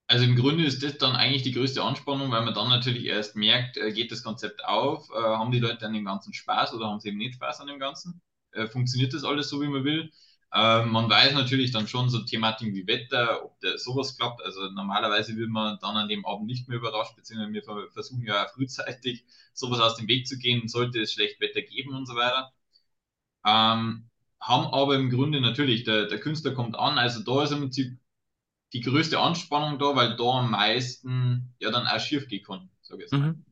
Also 0.09 0.25
im 0.25 0.35
Grunde 0.35 0.65
ist 0.65 0.81
das 0.83 0.97
dann 0.97 1.15
eigentlich 1.15 1.43
die 1.43 1.51
größte 1.51 1.83
Anspannung, 1.83 2.31
weil 2.31 2.43
man 2.43 2.55
dann 2.55 2.69
natürlich 2.69 3.05
erst 3.05 3.35
merkt, 3.35 3.77
äh, 3.77 3.91
geht 3.93 4.11
das 4.11 4.23
Konzept 4.23 4.65
auf, 4.65 5.07
äh, 5.11 5.13
haben 5.21 5.51
die 5.51 5.59
Leute 5.59 5.85
an 5.85 5.93
dem 5.93 6.05
Ganzen 6.05 6.33
Spaß 6.33 6.73
oder 6.73 6.87
haben 6.87 6.99
sie 6.99 7.09
eben 7.09 7.19
nicht 7.19 7.35
Spaß 7.35 7.61
an 7.61 7.67
dem 7.67 7.79
Ganzen? 7.79 8.21
Äh, 8.51 8.67
funktioniert 8.67 9.13
das 9.13 9.23
alles 9.23 9.49
so, 9.49 9.61
wie 9.61 9.67
man 9.67 9.83
will? 9.83 10.11
Ähm, 10.51 10.89
man 10.91 11.09
weiß 11.09 11.33
natürlich 11.33 11.71
dann 11.71 11.87
schon 11.87 12.09
so 12.09 12.19
Thematiken 12.23 12.73
wie 12.73 12.87
Wetter, 12.87 13.45
ob 13.45 13.59
der 13.59 13.77
sowas 13.77 14.17
klappt. 14.17 14.41
Also 14.43 14.69
normalerweise 14.71 15.37
will 15.37 15.47
man 15.47 15.77
dann 15.79 15.95
an 15.95 16.09
dem 16.09 16.25
Abend 16.25 16.47
nicht 16.47 16.67
mehr 16.67 16.79
überrascht, 16.79 17.15
beziehungsweise 17.15 17.53
wir 17.53 17.91
versuchen 17.91 18.23
ja 18.25 18.45
auch 18.45 18.49
frühzeitig 18.53 19.25
sowas 19.53 19.79
aus 19.79 19.95
dem 19.97 20.07
Weg 20.07 20.27
zu 20.27 20.39
gehen, 20.39 20.67
sollte 20.67 21.01
es 21.01 21.13
schlecht 21.13 21.39
Wetter 21.39 21.61
geben 21.61 21.93
und 21.95 22.07
so 22.07 22.15
weiter. 22.15 22.51
Ähm, 23.45 24.09
haben 24.41 24.67
aber 24.73 24.95
im 24.95 25.09
Grunde 25.09 25.41
natürlich, 25.41 25.83
der, 25.83 26.07
der 26.07 26.19
Künstler 26.19 26.53
kommt 26.53 26.77
an, 26.77 26.97
also 26.97 27.21
da 27.23 27.43
ist 27.43 27.51
im 27.51 27.59
Prinzip 27.59 27.99
die 28.73 28.81
größte 28.81 29.19
Anspannung 29.19 29.79
da, 29.79 29.95
weil 29.95 30.15
da 30.15 30.39
am 30.39 30.51
meisten 30.51 31.53
ja 31.59 31.71
dann 31.71 31.87
auch 31.87 31.99
schief 31.99 32.27
gehen 32.27 32.43
kann, 32.43 32.69
sage 32.81 33.03
ich 33.03 33.11
jetzt 33.11 33.19
mal. 33.19 33.33
Mhm. 33.33 33.45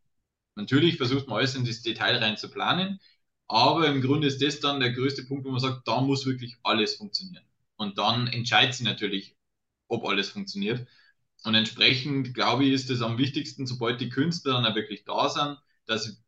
Natürlich 0.55 0.97
versucht 0.97 1.27
man 1.27 1.37
alles 1.37 1.55
in 1.55 1.65
das 1.65 1.81
Detail 1.81 2.17
rein 2.17 2.37
zu 2.37 2.49
planen. 2.49 2.99
Aber 3.47 3.87
im 3.87 4.01
Grunde 4.01 4.27
ist 4.27 4.41
das 4.41 4.59
dann 4.59 4.79
der 4.79 4.91
größte 4.91 5.23
Punkt, 5.23 5.45
wo 5.45 5.51
man 5.51 5.59
sagt, 5.59 5.87
da 5.87 6.01
muss 6.01 6.25
wirklich 6.25 6.57
alles 6.63 6.95
funktionieren. 6.95 7.45
Und 7.77 7.97
dann 7.97 8.27
entscheidet 8.27 8.75
sie 8.75 8.83
natürlich, 8.83 9.35
ob 9.87 10.05
alles 10.05 10.29
funktioniert. 10.29 10.85
Und 11.43 11.55
entsprechend, 11.55 12.33
glaube 12.33 12.65
ich, 12.65 12.73
ist 12.73 12.89
es 12.89 13.01
am 13.01 13.17
wichtigsten, 13.17 13.65
sobald 13.65 14.01
die 14.01 14.09
Künstler 14.09 14.53
dann 14.53 14.65
auch 14.65 14.75
wirklich 14.75 15.05
da 15.05 15.29
sind, 15.29 15.57
dass 15.85 16.21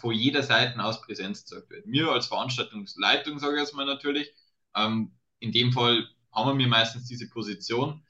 vor 0.00 0.12
jeder 0.12 0.44
Seite 0.44 0.82
aus 0.84 1.00
Präsenz 1.00 1.44
gezeigt 1.44 1.70
wird. 1.70 1.86
Mir 1.86 2.10
als 2.10 2.26
Veranstaltungsleitung, 2.26 3.40
sage 3.40 3.54
ich 3.54 3.60
jetzt 3.60 3.74
mal 3.74 3.86
natürlich, 3.86 4.32
ähm, 4.76 5.12
in 5.40 5.50
dem 5.50 5.72
Fall 5.72 6.06
haben 6.30 6.58
wir 6.58 6.68
meistens 6.68 7.06
diese 7.06 7.28
Position, 7.28 8.06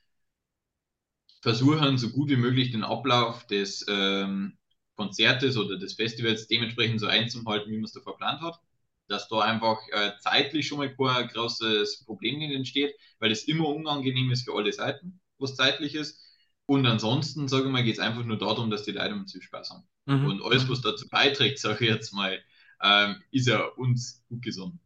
versuchen 1.42 1.98
so 1.98 2.10
gut 2.10 2.30
wie 2.30 2.36
möglich 2.36 2.70
den 2.70 2.84
Ablauf 2.84 3.46
des 3.46 3.84
ähm, 3.88 4.56
Konzertes 4.96 5.56
oder 5.56 5.76
des 5.78 5.94
Festivals 5.94 6.46
dementsprechend 6.46 7.00
so 7.00 7.06
einzuhalten, 7.06 7.70
wie 7.70 7.76
man 7.76 7.84
es 7.84 7.92
da 7.92 8.00
verplant 8.00 8.40
hat. 8.40 8.60
Dass 9.08 9.28
da 9.28 9.40
einfach 9.40 9.78
äh, 9.90 10.12
zeitlich 10.20 10.68
schon 10.68 10.78
mal 10.78 10.94
kein 10.94 11.28
großes 11.28 12.04
Problem 12.06 12.40
entsteht, 12.40 12.94
weil 13.18 13.32
es 13.32 13.44
immer 13.44 13.68
unangenehm 13.68 14.30
ist 14.30 14.44
für 14.44 14.54
alle 14.54 14.72
Seiten, 14.72 15.20
was 15.38 15.56
zeitlich 15.56 15.94
ist. 15.94 16.22
Und 16.66 16.86
ansonsten, 16.86 17.48
sage 17.48 17.66
ich 17.66 17.70
mal, 17.70 17.82
geht 17.82 17.94
es 17.94 17.98
einfach 17.98 18.24
nur 18.24 18.38
darum, 18.38 18.70
dass 18.70 18.84
die 18.84 18.92
Leute 18.92 19.14
uns 19.14 19.36
Spaß 19.38 19.70
haben. 19.70 19.84
Mhm. 20.06 20.26
Und 20.26 20.42
alles, 20.44 20.68
was 20.68 20.80
dazu 20.80 21.08
beiträgt, 21.08 21.58
sage 21.58 21.84
ich 21.84 21.90
jetzt 21.90 22.14
mal, 22.14 22.40
ähm, 22.82 23.16
ist 23.32 23.48
ja 23.48 23.64
uns 23.76 24.24
gut 24.28 24.42
gesund. 24.42 24.78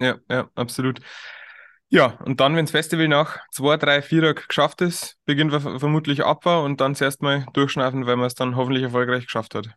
Ja, 0.00 0.18
ja, 0.28 0.50
absolut. 0.54 1.00
Ja, 1.94 2.18
und 2.24 2.40
dann, 2.40 2.56
wenn 2.56 2.64
das 2.64 2.72
Festival 2.72 3.06
nach 3.06 3.38
zwei, 3.52 3.76
drei, 3.76 4.02
vier 4.02 4.22
Tagen 4.22 4.48
geschafft 4.48 4.80
ist, 4.80 5.16
beginnt 5.26 5.52
wir 5.52 5.60
vermutlich 5.60 6.24
Abbau 6.24 6.64
und 6.64 6.80
dann 6.80 6.96
zuerst 6.96 7.22
mal 7.22 7.46
durchschnaufen, 7.52 8.04
weil 8.04 8.16
man 8.16 8.26
es 8.26 8.34
dann 8.34 8.56
hoffentlich 8.56 8.82
erfolgreich 8.82 9.26
geschafft 9.26 9.54
hat. 9.54 9.68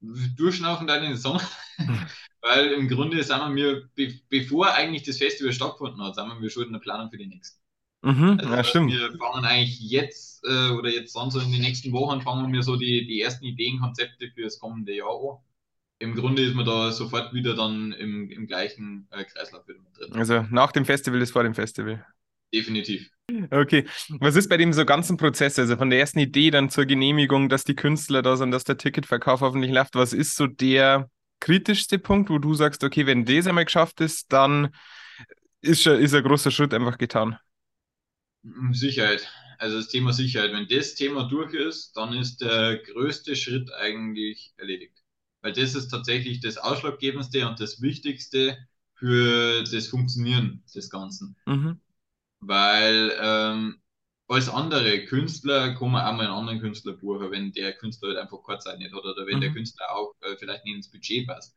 Durchschnaufen 0.00 0.86
dann 0.86 1.02
in 1.02 1.10
den 1.10 1.16
Sommer, 1.16 1.42
weil 2.40 2.66
im 2.74 2.86
Grunde 2.88 3.20
sind 3.24 3.56
wir, 3.56 3.82
be 3.96 4.14
bevor 4.28 4.74
eigentlich 4.74 5.02
das 5.02 5.18
Festival 5.18 5.52
stattgefunden 5.52 6.00
hat, 6.04 6.14
sind 6.14 6.40
wir 6.40 6.50
schon 6.50 6.66
in 6.66 6.72
der 6.72 6.78
Planung 6.78 7.10
für 7.10 7.18
die 7.18 7.26
nächsten. 7.26 7.60
Mhm, 8.02 8.38
also, 8.38 8.54
ja, 8.54 8.62
stimmt. 8.62 8.92
Wir 8.92 9.18
fangen 9.18 9.44
eigentlich 9.44 9.80
jetzt 9.80 10.44
äh, 10.44 10.68
oder 10.70 10.88
jetzt 10.88 11.16
dann 11.16 11.32
so 11.32 11.40
in 11.40 11.50
den 11.50 11.62
nächsten 11.62 11.90
Wochen 11.90 12.20
fangen 12.20 12.52
wir 12.52 12.62
so 12.62 12.76
die, 12.76 13.08
die 13.08 13.20
ersten 13.20 13.44
Ideen, 13.44 13.80
Konzepte 13.80 14.30
für 14.30 14.42
das 14.42 14.60
kommende 14.60 14.94
Jahr 14.94 15.08
an 15.08 15.38
im 15.98 16.14
Grunde 16.14 16.42
ist 16.42 16.54
man 16.54 16.66
da 16.66 16.90
sofort 16.92 17.32
wieder 17.32 17.54
dann 17.54 17.92
im, 17.92 18.30
im 18.30 18.46
gleichen 18.46 19.08
äh, 19.10 19.24
Kreislauf 19.24 19.66
wieder 19.68 19.78
mit 19.80 19.96
drin. 19.96 20.12
Also 20.12 20.44
nach 20.50 20.72
dem 20.72 20.84
Festival 20.84 21.20
ist 21.22 21.30
vor 21.30 21.42
dem 21.42 21.54
Festival. 21.54 22.04
Definitiv. 22.52 23.10
Okay. 23.50 23.86
Was 24.20 24.36
ist 24.36 24.48
bei 24.48 24.56
dem 24.56 24.72
so 24.72 24.84
ganzen 24.84 25.16
Prozess, 25.16 25.58
also 25.58 25.76
von 25.76 25.90
der 25.90 25.98
ersten 25.98 26.18
Idee 26.18 26.50
dann 26.50 26.70
zur 26.70 26.84
Genehmigung, 26.84 27.48
dass 27.48 27.64
die 27.64 27.74
Künstler 27.74 28.22
da 28.22 28.36
sind, 28.36 28.50
dass 28.50 28.64
der 28.64 28.76
Ticketverkauf 28.76 29.40
hoffentlich 29.40 29.72
läuft? 29.72 29.94
Was 29.94 30.12
ist 30.12 30.36
so 30.36 30.46
der 30.46 31.10
kritischste 31.40 31.98
Punkt, 31.98 32.30
wo 32.30 32.38
du 32.38 32.54
sagst, 32.54 32.84
okay, 32.84 33.06
wenn 33.06 33.24
das 33.24 33.46
einmal 33.46 33.64
geschafft 33.64 34.00
ist, 34.00 34.32
dann 34.32 34.74
ist, 35.62 35.82
schon, 35.82 35.98
ist 35.98 36.14
ein 36.14 36.22
großer 36.22 36.50
Schritt 36.50 36.74
einfach 36.74 36.98
getan? 36.98 37.38
Sicherheit. 38.72 39.28
Also 39.58 39.78
das 39.78 39.88
Thema 39.88 40.12
Sicherheit. 40.12 40.52
Wenn 40.52 40.68
das 40.68 40.94
Thema 40.94 41.24
durch 41.28 41.54
ist, 41.54 41.96
dann 41.96 42.12
ist 42.12 42.40
der 42.42 42.76
größte 42.76 43.36
Schritt 43.36 43.72
eigentlich 43.72 44.52
erledigt 44.58 45.03
weil 45.44 45.52
das 45.52 45.74
ist 45.74 45.88
tatsächlich 45.88 46.40
das 46.40 46.56
Ausschlaggebendste 46.56 47.46
und 47.46 47.60
das 47.60 47.82
Wichtigste, 47.82 48.56
für 48.94 49.62
das 49.64 49.88
Funktionieren 49.88 50.62
des 50.74 50.88
Ganzen. 50.88 51.36
Mhm. 51.44 51.78
Weil 52.40 53.12
ähm, 53.20 53.76
als 54.26 54.48
andere 54.48 55.04
Künstler 55.04 55.74
kann 55.74 55.90
man 55.90 56.06
auch 56.06 56.16
mal 56.16 56.24
einen 56.24 56.34
anderen 56.34 56.60
Künstler 56.60 56.94
buchen, 56.94 57.30
wenn 57.30 57.52
der 57.52 57.74
Künstler 57.74 58.08
halt 58.08 58.18
einfach 58.18 58.38
keine 58.46 58.60
Zeit 58.60 58.78
nicht 58.78 58.94
hat 58.94 59.04
oder 59.04 59.26
wenn 59.26 59.36
mhm. 59.36 59.42
der 59.42 59.52
Künstler 59.52 59.84
auch 59.90 60.14
äh, 60.22 60.36
vielleicht 60.38 60.64
nicht 60.64 60.76
ins 60.76 60.90
Budget 60.90 61.26
passt. 61.26 61.54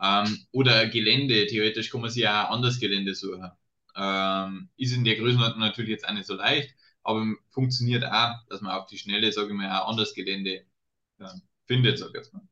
Ähm, 0.00 0.46
oder 0.52 0.86
Gelände, 0.86 1.48
theoretisch 1.48 1.90
kann 1.90 2.02
man 2.02 2.10
sich 2.10 2.28
auch 2.28 2.32
ein 2.32 2.54
anderes 2.54 2.78
Gelände 2.78 3.16
suchen. 3.16 3.50
Ähm, 3.96 4.68
ist 4.76 4.94
in 4.94 5.02
der 5.02 5.16
Größenordnung 5.16 5.60
natürlich 5.60 5.90
jetzt 5.90 6.08
auch 6.08 6.12
nicht 6.12 6.26
so 6.26 6.36
leicht, 6.36 6.76
aber 7.02 7.26
funktioniert 7.50 8.04
auch, 8.04 8.36
dass 8.48 8.60
man 8.60 8.78
auf 8.78 8.86
die 8.86 8.98
Schnelle, 8.98 9.32
sage 9.32 9.48
ich 9.48 9.54
mal, 9.54 9.66
ein 9.66 9.72
anderes 9.72 10.14
Gelände 10.14 10.64
ja, 11.18 11.34
findet, 11.66 11.98
sag 11.98 12.10
ich 12.10 12.14
jetzt 12.14 12.32
mal. 12.32 12.46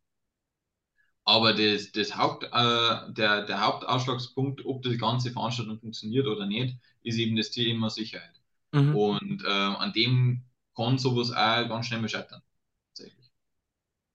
Aber 1.24 1.52
das, 1.54 1.92
das 1.92 2.16
Haupt, 2.16 2.44
äh, 2.44 3.12
der, 3.12 3.44
der 3.46 3.64
Hauptausschlagspunkt, 3.64 4.64
ob 4.64 4.82
die 4.82 4.96
ganze 4.98 5.30
Veranstaltung 5.30 5.78
funktioniert 5.78 6.26
oder 6.26 6.46
nicht, 6.46 6.76
ist 7.02 7.18
eben 7.18 7.36
das 7.36 7.50
Thema 7.50 7.90
Sicherheit. 7.90 8.40
Mhm. 8.72 8.96
Und 8.96 9.44
äh, 9.44 9.48
an 9.48 9.92
dem 9.92 10.44
kann 10.74 10.98
sowas 10.98 11.30
auch 11.30 11.68
ganz 11.68 11.86
schnell 11.86 12.00
mal 12.00 12.08
scheitern. 12.08 12.42
Tatsächlich. 12.88 13.30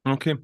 Okay. 0.06 0.38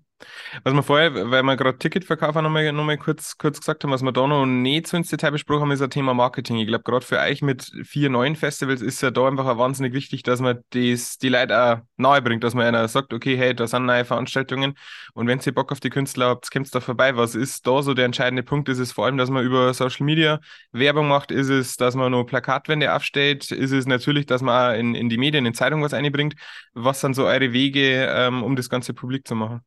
Was 0.64 0.74
wir 0.74 0.84
vorher, 0.84 1.32
weil 1.32 1.44
wir 1.44 1.56
gerade 1.58 1.78
Ticketverkauf 1.78 2.36
nochmal 2.36 2.72
noch 2.72 2.84
mal 2.84 2.98
kurz, 2.98 3.38
kurz 3.38 3.60
gesagt 3.60 3.84
haben, 3.84 3.92
was 3.92 4.02
wir 4.02 4.12
da 4.12 4.28
noch 4.28 4.46
nicht 4.46 4.88
so 4.88 4.98
ins 4.98 5.10
Detail 5.10 5.32
besprochen 5.32 5.64
haben, 5.64 5.72
ist 5.72 5.82
ein 5.82 5.90
Thema 5.90 6.14
Marketing. 6.14 6.58
Ich 6.58 6.68
glaube, 6.68 6.84
gerade 6.84 7.06
für 7.06 7.20
euch 7.20 7.42
mit 7.42 7.72
vier 7.84 8.10
neuen 8.10 8.36
Festivals 8.36 8.82
ist 8.82 9.02
ja 9.02 9.12
da 9.12 9.28
einfach 9.28 9.46
auch 9.46 9.58
wahnsinnig 9.58 9.94
wichtig, 9.94 10.24
dass 10.24 10.40
man 10.42 10.60
das, 10.72 11.18
die 11.18 11.30
Leute 11.30 11.62
auch 11.62 11.78
nahe 11.98 12.22
bringt, 12.22 12.44
dass 12.44 12.54
man 12.54 12.66
einer 12.66 12.88
sagt, 12.88 13.14
okay, 13.14 13.38
hey, 13.38 13.56
da 13.56 13.68
sind 13.68 13.86
neue 13.86 14.06
Veranstaltungen 14.06 14.76
und 15.14 15.28
wenn 15.28 15.40
ihr 15.46 15.54
Bock 15.54 15.72
auf 15.72 15.80
die 15.80 15.90
Künstler 15.90 16.28
habt, 16.30 16.52
kommt 16.52 16.74
da 16.74 16.80
vorbei. 16.80 17.16
Was 17.18 17.36
ist 17.36 17.68
da 17.68 17.82
so 17.82 17.94
der 17.94 18.06
entscheidende 18.06 18.44
Punkt? 18.44 18.70
Ist 18.70 18.80
es 18.80 18.92
vor 18.92 19.06
allem, 19.06 19.18
dass 19.18 19.30
man 19.30 19.46
über 19.46 19.74
Social 19.74 20.06
Media 20.06 20.40
Werbung 20.72 21.08
macht? 21.08 21.32
Ist 21.32 21.50
es, 21.50 21.78
dass 21.78 21.96
man 21.96 22.12
nur 22.12 22.26
Plakatwände 22.26 22.94
aufstellt? 22.94 23.52
Ist 23.52 23.72
es 23.72 23.86
natürlich, 23.86 24.26
dass 24.26 24.42
man 24.42 24.74
auch 24.74 24.80
in, 24.80 24.96
in 24.96 25.10
die 25.10 25.18
Medien, 25.18 25.46
in 25.46 25.54
Zeitungen 25.54 25.84
was 25.84 25.94
einbringt? 25.94 26.36
Was 26.74 27.02
sind 27.02 27.16
so 27.16 27.26
eure 27.26 27.54
Wege, 27.54 28.08
ähm, 28.10 28.44
um 28.44 28.56
das 28.56 28.70
Ganze 28.70 28.94
publik 28.94 29.28
zu 29.28 29.36
machen? 29.36 29.62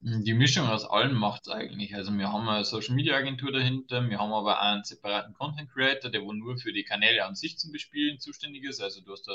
Die 0.00 0.34
Mischung 0.34 0.68
aus 0.68 0.84
allem 0.84 1.14
macht 1.14 1.46
es 1.46 1.52
eigentlich. 1.52 1.94
Also 1.94 2.12
wir 2.16 2.32
haben 2.32 2.48
eine 2.48 2.64
Social 2.64 2.94
Media 2.94 3.16
Agentur 3.16 3.50
dahinter, 3.50 4.08
wir 4.08 4.18
haben 4.18 4.32
aber 4.32 4.60
einen 4.60 4.84
separaten 4.84 5.34
Content 5.34 5.70
Creator, 5.70 6.10
der 6.10 6.22
wo 6.22 6.32
nur 6.32 6.58
für 6.58 6.72
die 6.72 6.84
Kanäle 6.84 7.24
an 7.24 7.34
sich 7.34 7.58
zum 7.58 7.72
Bespielen 7.72 8.20
zuständig 8.20 8.64
ist. 8.64 8.80
Also 8.80 9.00
du 9.00 9.12
hast 9.12 9.26
da 9.26 9.32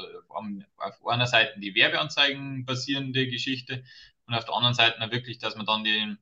auf 0.77 1.05
einer 1.07 1.27
Seite 1.27 1.59
die 1.59 1.75
Werbeanzeigen 1.75 2.65
basierende 2.65 3.27
Geschichte 3.27 3.83
und 4.27 4.33
auf 4.33 4.45
der 4.45 4.55
anderen 4.55 4.75
Seite 4.75 5.11
wirklich, 5.11 5.39
dass 5.39 5.55
man 5.55 5.65
dann 5.65 5.83
die, 5.83 6.15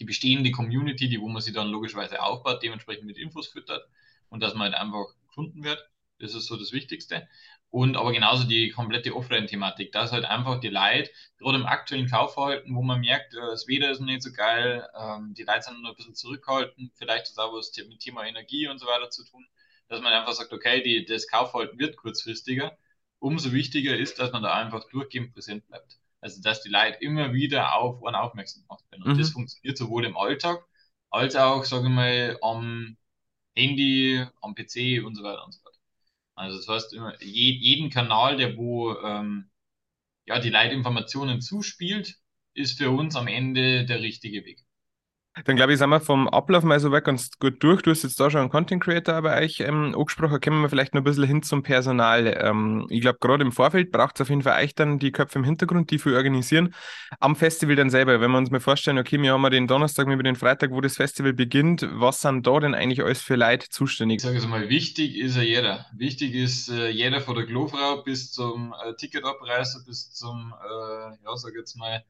die 0.00 0.04
bestehende 0.04 0.50
Community, 0.52 1.08
die 1.08 1.20
wo 1.20 1.28
man 1.28 1.42
sie 1.42 1.52
dann 1.52 1.68
logischerweise 1.68 2.22
aufbaut, 2.22 2.62
dementsprechend 2.62 3.04
mit 3.06 3.18
Infos 3.18 3.48
füttert 3.48 3.88
und 4.28 4.42
dass 4.42 4.54
man 4.54 4.72
halt 4.72 4.74
einfach 4.74 5.06
gefunden 5.28 5.64
wird. 5.64 5.80
Das 6.20 6.34
ist 6.34 6.46
so 6.46 6.56
das 6.56 6.72
Wichtigste. 6.72 7.28
Und 7.70 7.96
aber 7.96 8.12
genauso 8.12 8.44
die 8.44 8.70
komplette 8.70 9.14
Offline-Thematik. 9.14 9.92
Da 9.92 10.04
ist 10.04 10.12
halt 10.12 10.24
einfach 10.24 10.60
die 10.60 10.68
Leute, 10.68 11.10
gerade 11.38 11.58
im 11.58 11.66
aktuellen 11.66 12.10
Kaufverhalten, 12.10 12.74
wo 12.74 12.82
man 12.82 13.00
merkt, 13.00 13.34
äh, 13.34 13.40
das 13.40 13.68
Wetter 13.68 13.90
ist 13.90 14.00
noch 14.00 14.06
nicht 14.06 14.22
so 14.22 14.32
geil, 14.32 14.88
ähm, 14.98 15.34
die 15.34 15.44
Leute 15.44 15.62
sind 15.62 15.82
noch 15.82 15.90
ein 15.90 15.96
bisschen 15.96 16.16
zurückhaltend, 16.16 16.92
vielleicht 16.96 17.28
ist 17.28 17.38
auch 17.38 17.52
was 17.54 17.72
mit 17.76 18.00
Thema 18.00 18.26
Energie 18.26 18.66
und 18.68 18.78
so 18.78 18.86
weiter 18.86 19.10
zu 19.10 19.24
tun, 19.24 19.46
dass 19.88 20.00
man 20.00 20.12
einfach 20.12 20.32
sagt, 20.32 20.52
okay, 20.52 20.82
die, 20.82 21.04
das 21.04 21.28
Kaufverhalten 21.28 21.78
wird 21.78 21.96
kurzfristiger. 21.96 22.76
Umso 23.20 23.52
wichtiger 23.52 23.96
ist, 23.96 24.18
dass 24.18 24.32
man 24.32 24.42
da 24.42 24.54
einfach 24.54 24.88
durchgehend 24.88 25.32
präsent 25.34 25.66
bleibt. 25.68 25.98
Also, 26.20 26.42
dass 26.42 26.62
die 26.62 26.70
Leute 26.70 26.98
immer 27.00 27.32
wieder 27.34 27.76
auf 27.76 28.02
einen 28.04 28.16
aufmerksam 28.16 28.62
gemacht 28.62 28.84
werden. 28.90 29.04
Und 29.04 29.14
mhm. 29.14 29.18
das 29.18 29.30
funktioniert 29.30 29.78
sowohl 29.78 30.04
im 30.04 30.16
Alltag 30.16 30.64
als 31.10 31.36
auch, 31.36 31.64
sage 31.64 31.84
ich 31.84 31.92
mal, 31.92 32.38
am 32.42 32.96
Handy, 33.54 34.24
am 34.40 34.54
PC 34.54 35.04
und 35.04 35.14
so 35.16 35.22
weiter 35.22 35.44
und 35.44 35.52
so 35.52 35.60
fort. 35.60 35.69
Also 36.34 36.56
das 36.58 36.68
heißt, 36.68 36.96
jeden 37.20 37.90
Kanal, 37.90 38.36
der 38.36 38.56
wo 38.56 38.94
ähm, 38.98 39.50
ja, 40.26 40.40
die 40.40 40.50
Leitinformationen 40.50 41.40
zuspielt, 41.40 42.16
ist 42.54 42.78
für 42.78 42.90
uns 42.90 43.16
am 43.16 43.28
Ende 43.28 43.86
der 43.86 44.00
richtige 44.02 44.44
Weg. 44.44 44.64
Dann 45.44 45.54
glaube 45.54 45.72
ich, 45.72 45.78
sind 45.78 45.90
wir 45.90 46.00
vom 46.00 46.28
Ablauf 46.28 46.64
mal 46.64 46.80
so 46.80 46.90
weit 46.90 47.04
ganz 47.04 47.30
gut 47.38 47.62
durch. 47.62 47.82
Du 47.82 47.92
hast 47.92 48.02
jetzt 48.02 48.18
da 48.18 48.30
schon 48.30 48.40
einen 48.40 48.50
Content 48.50 48.82
Creator 48.82 49.22
bei 49.22 49.44
euch 49.44 49.60
ähm, 49.60 49.94
angesprochen. 49.94 50.40
Kommen 50.40 50.60
wir 50.60 50.68
vielleicht 50.68 50.92
noch 50.92 51.02
ein 51.02 51.04
bisschen 51.04 51.24
hin 51.24 51.42
zum 51.42 51.62
Personal. 51.62 52.36
Ähm, 52.36 52.86
ich 52.90 53.00
glaube, 53.00 53.18
gerade 53.20 53.44
im 53.44 53.52
Vorfeld 53.52 53.92
braucht 53.92 54.16
es 54.16 54.22
auf 54.22 54.28
jeden 54.28 54.42
Fall 54.42 54.62
euch 54.62 54.74
dann 54.74 54.98
die 54.98 55.12
Köpfe 55.12 55.38
im 55.38 55.44
Hintergrund, 55.44 55.92
die 55.92 55.98
für 55.98 56.16
organisieren. 56.16 56.74
Am 57.20 57.36
Festival 57.36 57.76
dann 57.76 57.90
selber, 57.90 58.20
wenn 58.20 58.30
wir 58.32 58.38
uns 58.38 58.50
mal 58.50 58.58
vorstellen, 58.58 58.98
okay, 58.98 59.22
wir 59.22 59.32
haben 59.32 59.50
den 59.50 59.68
Donnerstag, 59.68 60.08
wir 60.08 60.14
haben 60.14 60.24
den 60.24 60.34
Freitag, 60.34 60.72
wo 60.72 60.80
das 60.80 60.96
Festival 60.96 61.32
beginnt. 61.32 61.88
Was 61.92 62.20
sind 62.20 62.44
da 62.44 62.58
denn 62.58 62.74
eigentlich 62.74 63.02
alles 63.02 63.22
für 63.22 63.36
Leute 63.36 63.68
zuständig? 63.68 64.16
Ich 64.16 64.22
sage 64.22 64.38
es 64.38 64.48
mal, 64.48 64.68
wichtig 64.68 65.16
ist 65.16 65.36
ja 65.36 65.42
jeder. 65.42 65.86
Wichtig 65.96 66.34
ist 66.34 66.70
äh, 66.70 66.88
jeder 66.88 67.20
von 67.20 67.36
der 67.36 67.46
Klofrau 67.46 68.02
bis 68.02 68.32
zum 68.32 68.74
äh, 68.84 68.94
Ticketabreißer, 68.94 69.84
bis 69.86 70.10
zum, 70.12 70.52
äh, 70.60 71.24
ja, 71.24 71.36
sag 71.36 71.54
jetzt 71.54 71.76
mal, 71.76 72.02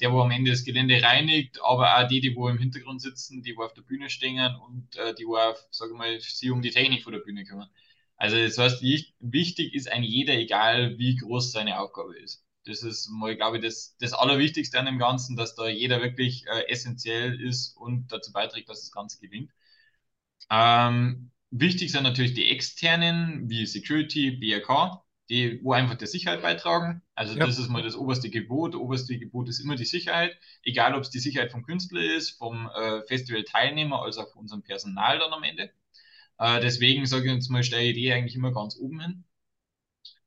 der, 0.00 0.12
wo 0.12 0.20
am 0.20 0.30
Ende 0.30 0.50
das 0.50 0.64
Gelände 0.64 1.02
reinigt, 1.02 1.60
aber 1.62 1.98
auch 1.98 2.08
die, 2.08 2.20
die 2.20 2.34
wo 2.36 2.48
im 2.48 2.58
Hintergrund 2.58 3.02
sitzen, 3.02 3.42
die 3.42 3.56
wo 3.56 3.62
auf 3.64 3.74
der 3.74 3.82
Bühne 3.82 4.10
stehen 4.10 4.54
und 4.56 4.96
äh, 4.96 5.14
die 5.14 5.26
wo 5.26 5.36
auch, 5.36 5.56
sage 5.70 5.94
mal, 5.94 6.20
sie 6.20 6.50
um 6.50 6.62
die 6.62 6.70
Technik 6.70 7.02
vor 7.02 7.12
der 7.12 7.20
Bühne 7.20 7.44
kümmern. 7.44 7.68
Also 8.16 8.36
das 8.36 8.58
heißt, 8.58 8.82
wichtig 8.82 9.74
ist 9.74 9.90
ein 9.90 10.02
jeder, 10.04 10.34
egal 10.34 10.98
wie 10.98 11.16
groß 11.16 11.52
seine 11.52 11.80
Aufgabe 11.80 12.16
ist. 12.18 12.44
Das 12.64 12.82
ist 12.82 13.08
mal, 13.08 13.36
glaube 13.36 13.56
ich, 13.58 13.64
das, 13.64 13.96
das 13.98 14.12
Allerwichtigste 14.12 14.78
an 14.78 14.86
dem 14.86 14.98
Ganzen, 14.98 15.36
dass 15.36 15.54
da 15.56 15.68
jeder 15.68 16.00
wirklich 16.02 16.46
äh, 16.46 16.68
essentiell 16.68 17.40
ist 17.40 17.76
und 17.76 18.12
dazu 18.12 18.32
beiträgt, 18.32 18.68
dass 18.68 18.80
das 18.82 18.92
Ganze 18.92 19.18
gelingt. 19.20 19.50
Ähm, 20.50 21.30
wichtig 21.50 21.90
sind 21.92 22.04
natürlich 22.04 22.34
die 22.34 22.50
externen, 22.50 23.48
wie 23.48 23.66
Security, 23.66 24.30
BRK, 24.32 25.02
die, 25.28 25.60
wo 25.62 25.72
einfach 25.72 25.96
der 25.96 26.08
Sicherheit 26.08 26.42
beitragen. 26.42 27.02
Also 27.14 27.36
ja. 27.36 27.46
das 27.46 27.58
ist 27.58 27.68
mal 27.68 27.82
das 27.82 27.96
oberste 27.96 28.30
Gebot. 28.30 28.74
Das 28.74 28.80
oberste 28.80 29.18
Gebot 29.18 29.48
ist 29.48 29.60
immer 29.60 29.76
die 29.76 29.84
Sicherheit, 29.84 30.36
egal 30.62 30.94
ob 30.94 31.02
es 31.02 31.10
die 31.10 31.20
Sicherheit 31.20 31.52
vom 31.52 31.64
Künstler 31.64 32.02
ist, 32.02 32.30
vom 32.30 32.68
äh, 32.74 33.02
Festival-Teilnehmer, 33.06 34.02
als 34.02 34.18
auch 34.18 34.30
von 34.32 34.42
unserem 34.42 34.62
Personal 34.62 35.18
dann 35.18 35.32
am 35.32 35.42
Ende. 35.42 35.70
Äh, 36.38 36.60
deswegen 36.60 37.06
sage 37.06 37.26
ich 37.26 37.32
uns 37.32 37.48
mal, 37.48 37.62
stelle 37.62 37.84
ich 37.84 37.94
die 37.94 38.12
eigentlich 38.12 38.34
immer 38.34 38.52
ganz 38.52 38.76
oben 38.76 39.00
hin. 39.00 39.24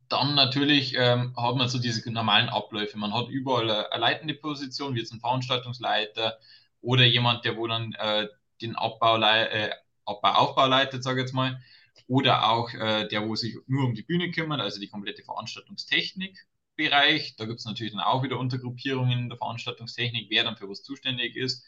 Dann 0.07 0.35
natürlich 0.35 0.95
ähm, 0.97 1.35
hat 1.35 1.55
man 1.55 1.67
so 1.67 1.79
diese 1.79 2.09
normalen 2.11 2.49
Abläufe. 2.49 2.97
Man 2.97 3.13
hat 3.13 3.27
überall 3.27 3.69
eine, 3.69 3.91
eine 3.91 4.01
leitende 4.01 4.35
Position, 4.35 4.95
wie 4.95 4.99
jetzt 4.99 5.11
ein 5.11 5.19
Veranstaltungsleiter 5.19 6.37
oder 6.81 7.05
jemand, 7.05 7.43
der 7.43 7.57
wo 7.57 7.67
dann 7.67 7.93
äh, 7.93 8.27
den 8.61 8.75
Abbau, 8.75 9.17
äh, 9.19 9.71
Abbau, 10.05 10.29
Aufbau 10.29 10.67
leitet, 10.67 11.03
sage 11.03 11.21
ich 11.21 11.25
jetzt 11.25 11.33
mal 11.33 11.59
oder 12.07 12.49
auch 12.49 12.73
äh, 12.73 13.07
der, 13.07 13.27
wo 13.27 13.35
sich 13.35 13.55
nur 13.67 13.85
um 13.85 13.93
die 13.93 14.03
Bühne 14.03 14.31
kümmert, 14.31 14.61
also 14.61 14.79
die 14.79 14.89
komplette 14.89 15.23
Veranstaltungstechnik-Bereich. 15.23 17.35
Da 17.37 17.45
gibt 17.45 17.59
es 17.59 17.65
natürlich 17.65 17.93
dann 17.93 18.01
auch 18.01 18.23
wieder 18.23 18.39
Untergruppierungen 18.39 19.19
in 19.19 19.29
der 19.29 19.37
Veranstaltungstechnik, 19.37 20.29
wer 20.29 20.43
dann 20.43 20.57
für 20.57 20.69
was 20.69 20.83
zuständig 20.83 21.35
ist. 21.35 21.65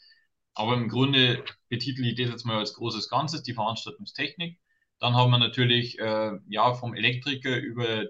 Aber 0.54 0.74
im 0.74 0.88
Grunde 0.88 1.44
betitel 1.68 2.04
ich 2.04 2.16
das 2.16 2.30
jetzt 2.30 2.44
mal 2.44 2.58
als 2.58 2.74
großes 2.74 3.08
Ganzes, 3.08 3.42
die 3.42 3.54
Veranstaltungstechnik. 3.54 4.58
Dann 4.98 5.14
haben 5.14 5.30
wir 5.30 5.38
natürlich 5.38 5.98
äh, 5.98 6.32
ja, 6.48 6.74
vom 6.74 6.94
Elektriker 6.94 7.56
über 7.56 8.06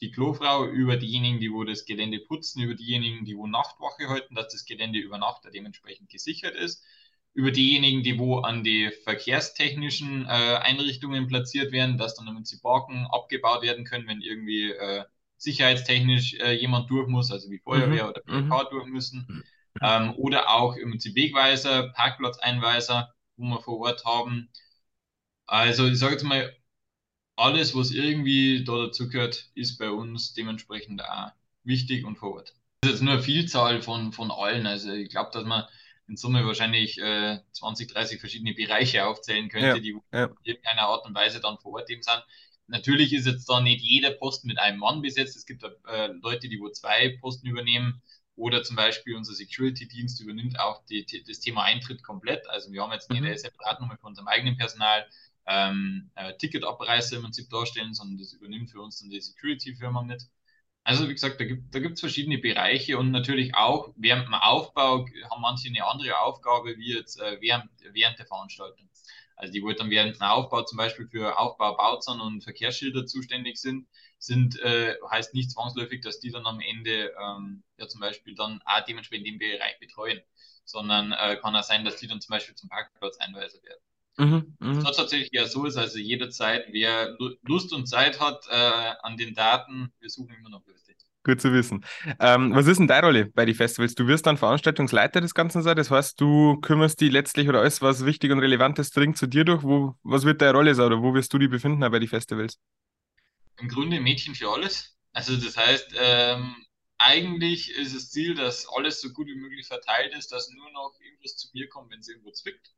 die 0.00 0.10
Klofrau, 0.10 0.66
über 0.66 0.96
diejenigen, 0.96 1.38
die 1.40 1.52
wo 1.52 1.62
das 1.64 1.84
Gelände 1.84 2.18
putzen, 2.20 2.62
über 2.62 2.74
diejenigen, 2.74 3.24
die 3.24 3.36
wo 3.36 3.46
Nachtwache 3.46 4.08
halten, 4.08 4.34
dass 4.34 4.52
das 4.52 4.64
Gelände 4.64 4.98
über 4.98 5.18
Nacht 5.18 5.44
dementsprechend 5.54 6.10
gesichert 6.10 6.54
ist 6.56 6.84
über 7.34 7.50
diejenigen, 7.50 8.02
die 8.02 8.18
wo 8.18 8.38
an 8.38 8.62
die 8.62 8.90
verkehrstechnischen 9.04 10.26
äh, 10.26 10.28
Einrichtungen 10.28 11.28
platziert 11.28 11.72
werden, 11.72 11.96
dass 11.96 12.14
dann 12.14 12.26
damit 12.26 12.50
die 12.50 12.56
Borken 12.56 13.06
abgebaut 13.10 13.62
werden 13.62 13.84
können, 13.84 14.06
wenn 14.06 14.20
irgendwie 14.20 14.70
äh, 14.70 15.04
sicherheitstechnisch 15.38 16.34
äh, 16.34 16.52
jemand 16.52 16.90
durch 16.90 17.08
muss, 17.08 17.32
also 17.32 17.50
wie 17.50 17.58
Feuerwehr 17.58 18.04
mhm. 18.04 18.10
oder 18.10 18.20
PK 18.20 18.62
mhm. 18.62 18.66
durch 18.70 18.86
müssen. 18.86 19.44
Ähm, 19.80 20.14
oder 20.16 20.50
auch 20.50 20.76
im 20.76 20.92
Wegweiser, 20.92 21.88
Parkplatzeinweiser, 21.94 23.12
wo 23.36 23.44
wir 23.44 23.60
vor 23.60 23.78
Ort 23.80 24.04
haben. 24.04 24.50
Also 25.46 25.86
ich 25.88 25.98
sage 25.98 26.12
jetzt 26.12 26.24
mal, 26.24 26.54
alles, 27.36 27.74
was 27.74 27.90
irgendwie 27.90 28.62
da 28.64 28.86
dazu 28.86 29.08
gehört, 29.08 29.50
ist 29.54 29.78
bei 29.78 29.90
uns 29.90 30.34
dementsprechend 30.34 31.02
auch 31.02 31.32
wichtig 31.64 32.04
und 32.04 32.16
vor 32.16 32.34
Ort. 32.34 32.54
Das 32.82 32.92
ist 32.92 32.98
jetzt 32.98 33.04
nur 33.04 33.14
eine 33.14 33.22
Vielzahl 33.22 33.80
von, 33.80 34.12
von 34.12 34.30
allen. 34.30 34.66
Also 34.66 34.92
ich 34.92 35.08
glaube, 35.08 35.30
dass 35.32 35.44
man 35.44 35.64
in 36.12 36.16
Summe 36.18 36.44
wahrscheinlich 36.44 36.98
äh, 36.98 37.38
20, 37.52 37.90
30 37.90 38.20
verschiedene 38.20 38.52
Bereiche 38.52 39.06
aufzählen 39.06 39.48
könnte, 39.48 39.66
ja, 39.66 39.78
die 39.78 39.98
ja. 40.12 40.24
in 40.24 40.36
irgendeiner 40.42 40.82
Art 40.82 41.06
und 41.06 41.14
Weise 41.14 41.40
dann 41.40 41.58
vor 41.58 41.72
Ort 41.72 41.88
eben 41.88 42.02
sind. 42.02 42.22
Natürlich 42.66 43.14
ist 43.14 43.26
jetzt 43.26 43.48
da 43.48 43.60
nicht 43.60 43.82
jeder 43.82 44.10
Posten 44.10 44.46
mit 44.46 44.58
einem 44.58 44.78
Mann 44.78 45.00
besetzt. 45.00 45.36
Es 45.36 45.46
gibt 45.46 45.64
äh, 45.64 46.08
Leute, 46.22 46.50
die 46.50 46.60
wo 46.60 46.68
zwei 46.68 47.16
Posten 47.20 47.48
übernehmen. 47.48 48.02
Oder 48.34 48.62
zum 48.62 48.76
Beispiel 48.76 49.14
unser 49.14 49.34
Security-Dienst 49.34 50.20
übernimmt 50.20 50.58
auch 50.58 50.84
die, 50.86 51.04
die, 51.04 51.22
das 51.22 51.40
Thema 51.40 51.64
Eintritt 51.64 52.02
komplett. 52.02 52.48
Also 52.48 52.72
wir 52.72 52.82
haben 52.82 52.92
jetzt 52.92 53.10
nicht 53.10 53.20
mhm. 53.20 53.26
eine 53.26 53.38
Separatnummer 53.38 53.96
für 53.98 54.06
unserem 54.06 54.28
eigenen 54.28 54.56
Personal 54.56 55.06
ähm, 55.46 56.10
äh, 56.14 56.34
Ticketabreißer 56.36 57.16
im 57.16 57.22
Prinzip 57.22 57.48
darstellen, 57.50 57.94
sondern 57.94 58.18
das 58.18 58.32
übernimmt 58.32 58.70
für 58.70 58.80
uns 58.80 59.00
dann 59.00 59.10
die 59.10 59.20
Security-Firma 59.20 60.02
mit. 60.02 60.24
Also 60.84 61.08
wie 61.08 61.12
gesagt, 61.12 61.40
da 61.40 61.44
gibt 61.44 61.94
es 61.94 62.00
verschiedene 62.00 62.38
Bereiche 62.38 62.98
und 62.98 63.12
natürlich 63.12 63.54
auch 63.54 63.92
während 63.96 64.26
dem 64.26 64.34
Aufbau 64.34 65.06
haben 65.30 65.40
manche 65.40 65.68
eine 65.68 65.84
andere 65.86 66.18
Aufgabe 66.18 66.76
wie 66.76 66.94
jetzt 66.94 67.20
äh, 67.20 67.40
während, 67.40 67.70
während 67.92 68.18
der 68.18 68.26
Veranstaltung. 68.26 68.88
Also 69.36 69.52
die, 69.52 69.62
wo 69.62 69.72
dann 69.72 69.90
während 69.90 70.16
dem 70.16 70.22
Aufbau 70.22 70.62
zum 70.62 70.78
Beispiel 70.78 71.06
für 71.08 71.38
Aufbau, 71.38 71.76
Bauzahn 71.76 72.20
und 72.20 72.42
Verkehrsschilder 72.42 73.06
zuständig 73.06 73.58
sind, 73.58 73.86
sind 74.18 74.58
äh, 74.60 74.96
heißt 75.10 75.34
nicht 75.34 75.50
zwangsläufig, 75.52 76.00
dass 76.00 76.20
die 76.20 76.30
dann 76.30 76.46
am 76.46 76.60
Ende 76.60 77.12
ähm, 77.20 77.62
ja 77.78 77.88
zum 77.88 78.00
Beispiel 78.00 78.34
dann 78.34 78.60
auch 78.64 78.84
dementsprechend 78.84 79.26
den 79.26 79.38
Bereich 79.38 79.78
betreuen, 79.80 80.20
sondern 80.64 81.12
äh, 81.12 81.36
kann 81.36 81.56
auch 81.56 81.62
sein, 81.64 81.84
dass 81.84 81.96
die 81.96 82.06
dann 82.08 82.20
zum 82.20 82.32
Beispiel 82.34 82.54
zum 82.54 82.68
Parkplatz 82.68 83.18
einweiser 83.18 83.62
werden. 83.62 83.82
Mhm, 84.18 84.56
mh. 84.60 84.82
Tatsächlich 84.82 85.30
ja 85.32 85.46
so 85.46 85.64
ist, 85.64 85.76
also 85.76 85.98
jederzeit, 85.98 86.66
wer 86.70 87.16
Lust 87.42 87.72
und 87.72 87.86
Zeit 87.86 88.20
hat 88.20 88.46
äh, 88.48 88.54
an 89.02 89.16
den 89.16 89.34
Daten, 89.34 89.92
wir 90.00 90.10
suchen 90.10 90.34
immer 90.34 90.50
noch 90.50 90.66
Leute. 90.66 90.82
Gut 91.24 91.40
zu 91.40 91.52
wissen. 91.52 91.84
Ähm, 92.18 92.52
was 92.52 92.66
ist 92.66 92.78
denn 92.78 92.88
deine 92.88 93.06
Rolle 93.06 93.26
bei 93.26 93.44
den 93.44 93.54
Festivals? 93.54 93.94
Du 93.94 94.08
wirst 94.08 94.26
dann 94.26 94.36
Veranstaltungsleiter 94.36 95.20
des 95.20 95.34
Ganzen 95.34 95.62
sein, 95.62 95.76
das 95.76 95.88
heißt, 95.88 96.20
du 96.20 96.60
kümmerst 96.60 97.00
dich 97.00 97.12
letztlich 97.12 97.48
oder 97.48 97.60
alles, 97.60 97.80
was 97.80 98.04
wichtig 98.04 98.32
und 98.32 98.40
relevant 98.40 98.80
ist, 98.80 98.96
dringt 98.96 99.16
zu 99.16 99.28
dir 99.28 99.44
durch. 99.44 99.62
Wo, 99.62 99.94
was 100.02 100.24
wird 100.24 100.42
deine 100.42 100.52
Rolle 100.54 100.74
sein 100.74 100.86
oder 100.86 101.00
wo 101.00 101.14
wirst 101.14 101.32
du 101.32 101.38
dich 101.38 101.48
befinden 101.48 101.78
bei 101.78 101.98
den 102.00 102.08
Festivals? 102.08 102.58
Im 103.58 103.68
Grunde 103.68 103.98
Mädchen 104.00 104.34
für 104.34 104.50
alles. 104.50 104.94
Also 105.12 105.36
das 105.36 105.56
heißt, 105.56 105.94
ähm, 105.98 106.54
eigentlich 106.98 107.70
ist 107.70 107.94
das 107.94 108.10
Ziel, 108.10 108.34
dass 108.34 108.66
alles 108.68 109.00
so 109.00 109.10
gut 109.12 109.26
wie 109.28 109.34
möglich 109.36 109.66
verteilt 109.66 110.14
ist, 110.14 110.32
dass 110.32 110.50
nur 110.50 110.70
noch 110.72 110.94
irgendwas 111.00 111.36
zu 111.36 111.48
mir 111.54 111.68
kommt, 111.68 111.90
wenn 111.90 112.00
es 112.00 112.08
irgendwo 112.08 112.30
zwickt 112.32 112.72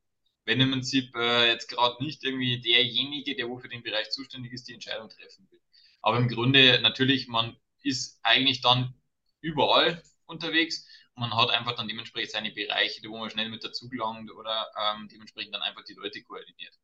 wenn 0.44 0.60
im 0.60 0.70
Prinzip 0.70 1.14
äh, 1.16 1.48
jetzt 1.48 1.68
gerade 1.68 2.02
nicht 2.02 2.22
irgendwie 2.24 2.60
derjenige, 2.60 3.34
der 3.34 3.48
wo 3.48 3.58
für 3.58 3.68
den 3.68 3.82
Bereich 3.82 4.10
zuständig 4.10 4.52
ist, 4.52 4.68
die 4.68 4.74
Entscheidung 4.74 5.08
treffen 5.08 5.48
will. 5.50 5.60
Aber 6.02 6.18
im 6.18 6.28
Grunde 6.28 6.80
natürlich, 6.82 7.28
man 7.28 7.56
ist 7.82 8.18
eigentlich 8.22 8.60
dann 8.60 8.94
überall 9.40 10.02
unterwegs 10.26 10.86
und 11.14 11.20
man 11.20 11.36
hat 11.36 11.50
einfach 11.50 11.76
dann 11.76 11.88
dementsprechend 11.88 12.32
seine 12.32 12.50
Bereiche, 12.50 13.00
wo 13.08 13.18
man 13.18 13.30
schnell 13.30 13.48
mit 13.48 13.64
dazu 13.64 13.88
gelangt 13.88 14.30
oder 14.30 14.66
ähm, 14.80 15.08
dementsprechend 15.08 15.54
dann 15.54 15.62
einfach 15.62 15.84
die 15.84 15.94
Leute 15.94 16.22
koordiniert. 16.22 16.74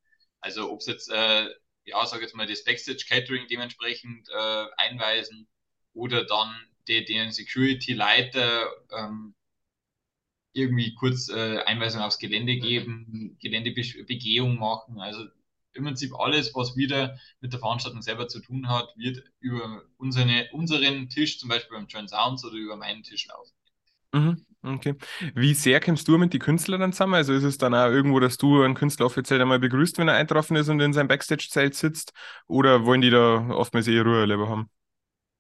Also 0.41 0.71
ob 0.71 0.81
es 0.81 0.87
jetzt, 0.87 1.11
äh, 1.11 1.49
ja, 1.85 2.07
sag 2.07 2.23
jetzt 2.23 2.35
mal, 2.35 2.47
das 2.47 2.65
Backstage 2.65 3.05
Catering 3.09 3.47
dementsprechend 3.49 4.29
äh, 4.31 4.67
einweisen 4.77 5.49
oder 5.93 6.25
dann 6.25 6.55
den, 6.89 7.05
den 7.05 7.33
Security-Leiter 7.33 8.71
ähm, 8.93 9.35
irgendwie 10.53 10.95
kurz 10.95 11.29
äh, 11.29 11.59
Einweisung 11.65 12.03
aufs 12.03 12.19
Gelände 12.19 12.57
geben, 12.57 13.37
Geländebegehung 13.41 14.59
machen. 14.59 15.01
Also 15.01 15.25
im 15.73 15.85
Prinzip 15.85 16.15
alles, 16.19 16.55
was 16.55 16.77
wieder 16.77 17.19
mit 17.41 17.53
der 17.53 17.61
Veranstaltung 17.61 18.03
selber 18.03 18.29
zu 18.29 18.41
tun 18.41 18.69
hat, 18.69 18.89
wird 18.97 19.23
über 19.41 19.83
unsere, 19.99 20.49
unseren 20.53 21.09
Tisch, 21.09 21.39
zum 21.39 21.49
Beispiel 21.49 21.77
beim 21.77 21.87
Joint 21.87 22.11
Sounds 22.11 22.45
oder 22.45 22.57
über 22.57 22.77
meinen 22.77 23.03
Tisch 23.03 23.27
laufen. 23.29 23.53
Mhm, 24.13 24.45
okay. 24.63 24.97
Wie 25.35 25.55
sehr 25.55 25.81
kommst 25.81 26.09
du 26.09 26.19
mit 26.19 26.33
den 26.33 26.41
Künstlern 26.41 26.81
dann 26.81 26.93
zusammen? 26.93 27.15
Also 27.15 27.33
ist 27.33 27.45
es 27.45 27.59
dann 27.59 27.75
auch 27.75 27.87
irgendwo, 27.87 28.19
dass 28.19 28.37
du 28.39 28.63
einen 28.63 28.75
Künstler 28.75 29.07
offiziell 29.07 29.41
einmal 29.41 29.61
begrüßt, 29.61 29.99
wenn 29.99 30.09
er 30.09 30.15
eintroffen 30.17 30.57
ist 30.57 30.69
und 30.69 30.81
in 30.81 30.93
seinem 30.93 31.09
Backstage-Zelt 31.09 31.75
sitzt? 31.75 32.13
Oder 32.49 32.85
wollen 32.85 33.01
die 33.03 33.11
da 33.11 33.49
oftmals 33.51 33.87
eher 33.87 34.03
Ruhe 34.05 34.49
haben? 34.49 34.69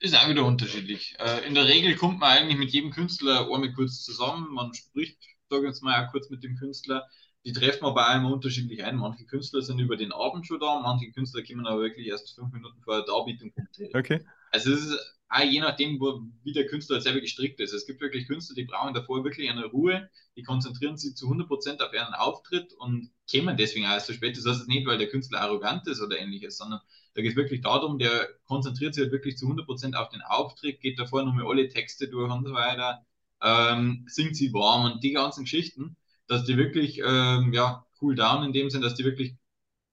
Ist 0.01 0.17
auch 0.17 0.29
wieder 0.29 0.47
unterschiedlich. 0.47 1.15
Äh, 1.19 1.47
in 1.47 1.55
der 1.55 1.67
Regel 1.67 1.95
kommt 1.95 2.21
man 2.21 2.31
eigentlich 2.31 2.59
mit 2.59 2.71
jedem 2.71 2.91
Künstler 2.91 3.43
einmal 3.53 3.73
kurz 3.73 4.03
zusammen. 4.03 4.53
Man 4.53 4.73
spricht, 4.73 5.19
sage 5.51 5.67
jetzt 5.67 5.83
mal, 5.83 6.05
auch 6.05 6.11
kurz 6.11 6.31
mit 6.31 6.43
dem 6.43 6.57
Künstler. 6.57 7.07
Die 7.45 7.53
treffen 7.53 7.85
aber 7.85 8.09
auch 8.09 8.15
immer 8.17 8.33
unterschiedlich 8.33 8.83
ein. 8.83 8.97
Manche 8.97 9.25
Künstler 9.27 9.61
sind 9.61 9.79
über 9.79 9.97
den 9.97 10.13
Abend 10.13 10.47
schon 10.47 10.59
da, 10.59 10.81
manche 10.81 11.11
Künstler 11.13 11.43
kommen 11.43 11.67
aber 11.67 11.83
wirklich 11.83 12.07
erst 12.07 12.35
fünf 12.35 12.53
Minuten 12.53 12.81
vor 12.83 12.97
der 12.97 13.05
Darbietung. 13.05 13.53
Okay. 13.95 14.25
Also 14.51 14.73
es 14.73 14.87
ist 14.87 15.21
auch 15.31 15.45
je 15.45 15.61
nachdem, 15.61 16.01
wo, 16.01 16.23
wie 16.43 16.53
der 16.53 16.67
Künstler 16.67 17.01
selber 17.01 17.21
gestrickt 17.21 17.61
ist. 17.61 17.73
Es 17.73 17.87
gibt 17.87 18.01
wirklich 18.01 18.27
Künstler, 18.27 18.57
die 18.57 18.65
brauchen 18.65 18.95
davor 18.95 19.23
wirklich 19.23 19.49
eine 19.49 19.67
Ruhe, 19.67 20.11
die 20.37 20.43
konzentrieren 20.43 20.97
sich 20.97 21.15
zu 21.15 21.29
100% 21.29 21.81
auf 21.81 21.93
ihren 21.93 22.15
Auftritt 22.15 22.73
und 22.75 23.11
kämen 23.29 23.57
deswegen 23.57 23.87
auch 23.87 23.93
erst 23.93 24.09
so 24.09 24.13
spät. 24.13 24.37
Das 24.37 24.45
heißt 24.45 24.69
nicht, 24.69 24.87
weil 24.87 24.99
der 24.99 25.09
Künstler 25.09 25.41
arrogant 25.41 25.87
ist 25.87 26.01
oder 26.01 26.19
ähnliches, 26.19 26.57
sondern 26.57 26.81
da 27.15 27.23
geht 27.23 27.33
es 27.33 27.37
wirklich 27.37 27.61
darum, 27.61 27.99
der 27.99 28.29
konzentriert 28.47 28.95
sich 28.95 29.03
halt 29.03 29.13
wirklich 29.13 29.37
zu 29.37 29.47
100% 29.47 29.95
auf 29.97 30.09
den 30.11 30.23
Auftritt, 30.23 30.81
geht 30.81 30.99
davor 30.99 31.25
nochmal 31.25 31.47
alle 31.47 31.69
Texte 31.69 32.09
durch 32.09 32.33
und 32.33 32.47
so 32.47 32.53
weiter, 32.55 33.05
ähm, 33.43 34.05
singt 34.09 34.37
sie 34.37 34.53
warm 34.53 34.93
und 34.93 35.03
die 35.03 35.13
ganzen 35.13 35.45
Geschichten, 35.45 35.97
dass 36.27 36.45
die 36.45 36.57
wirklich, 36.57 37.01
ähm, 37.05 37.53
ja, 37.53 37.87
cool 38.01 38.15
down 38.15 38.45
in 38.45 38.53
dem 38.53 38.71
Sinn, 38.71 38.83
dass 38.83 38.95
die 38.95 39.05
wirklich 39.05 39.37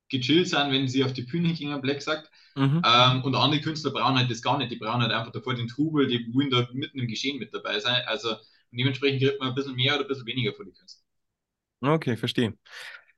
gechillt 0.09 0.47
sind, 0.47 0.71
wenn 0.71 0.87
sie 0.87 1.03
auf 1.03 1.13
die 1.13 1.23
Bühne 1.23 1.53
gingen, 1.53 1.81
Black 1.81 2.01
sagt. 2.01 2.31
Mhm. 2.55 2.81
Ähm, 2.85 3.23
und 3.23 3.35
andere 3.35 3.61
Künstler 3.61 3.91
brauchen 3.91 4.17
halt 4.17 4.31
das 4.31 4.41
gar 4.41 4.57
nicht. 4.57 4.71
Die 4.71 4.77
brauchen 4.77 5.01
halt 5.01 5.11
einfach 5.11 5.31
davor 5.31 5.53
den 5.53 5.67
Trubel, 5.67 6.07
die 6.07 6.33
wollen 6.33 6.49
da 6.49 6.67
mitten 6.73 6.99
im 6.99 7.07
Geschehen 7.07 7.39
mit 7.39 7.53
dabei 7.53 7.79
sein. 7.79 8.01
Also 8.05 8.35
dementsprechend 8.71 9.21
kriegt 9.21 9.39
man 9.39 9.49
ein 9.49 9.55
bisschen 9.55 9.75
mehr 9.75 9.95
oder 9.95 10.03
ein 10.03 10.07
bisschen 10.07 10.25
weniger 10.25 10.53
von 10.53 10.65
den 10.65 10.73
Künstlern. 10.73 11.03
Okay, 11.81 12.17
verstehe. 12.17 12.57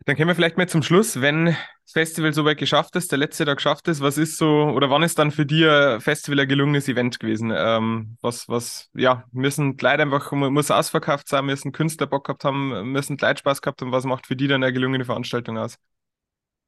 Dann 0.06 0.16
kommen 0.16 0.30
wir 0.30 0.36
vielleicht 0.36 0.58
mal 0.58 0.68
zum 0.68 0.82
Schluss, 0.82 1.22
wenn 1.22 1.46
das 1.46 1.92
Festival 1.92 2.34
soweit 2.34 2.58
geschafft 2.58 2.96
ist, 2.96 3.12
der 3.12 3.20
letzte 3.20 3.46
Tag 3.46 3.58
geschafft 3.58 3.88
ist, 3.88 4.02
was 4.02 4.18
ist 4.18 4.38
so, 4.38 4.48
oder 4.48 4.90
wann 4.90 5.04
ist 5.04 5.20
dann 5.20 5.32
für 5.32 5.46
dich 5.46 5.68
ein 5.68 6.02
Festival 6.02 6.40
ein 6.40 6.48
gelungenes 6.48 6.88
Event 6.88 7.20
gewesen? 7.20 7.52
Ähm, 7.54 8.18
was, 8.22 8.48
was, 8.48 8.90
ja, 8.94 9.26
müssen 9.32 9.78
Leute 9.78 10.02
einfach, 10.04 10.32
muss 10.32 10.72
ausverkauft 10.72 11.28
sein, 11.28 11.46
müssen 11.46 11.72
Künstler 11.72 12.08
Bock 12.08 12.26
gehabt 12.26 12.44
haben, 12.44 12.92
müssen 12.92 13.18
Leute 13.18 13.40
Spaß 13.40 13.62
gehabt 13.62 13.82
haben, 13.82 13.92
was 13.92 14.06
macht 14.06 14.28
für 14.28 14.36
die 14.36 14.48
dann 14.48 14.64
eine 14.64 14.74
gelungene 14.74 15.06
Veranstaltung 15.06 15.58
aus? 15.58 15.78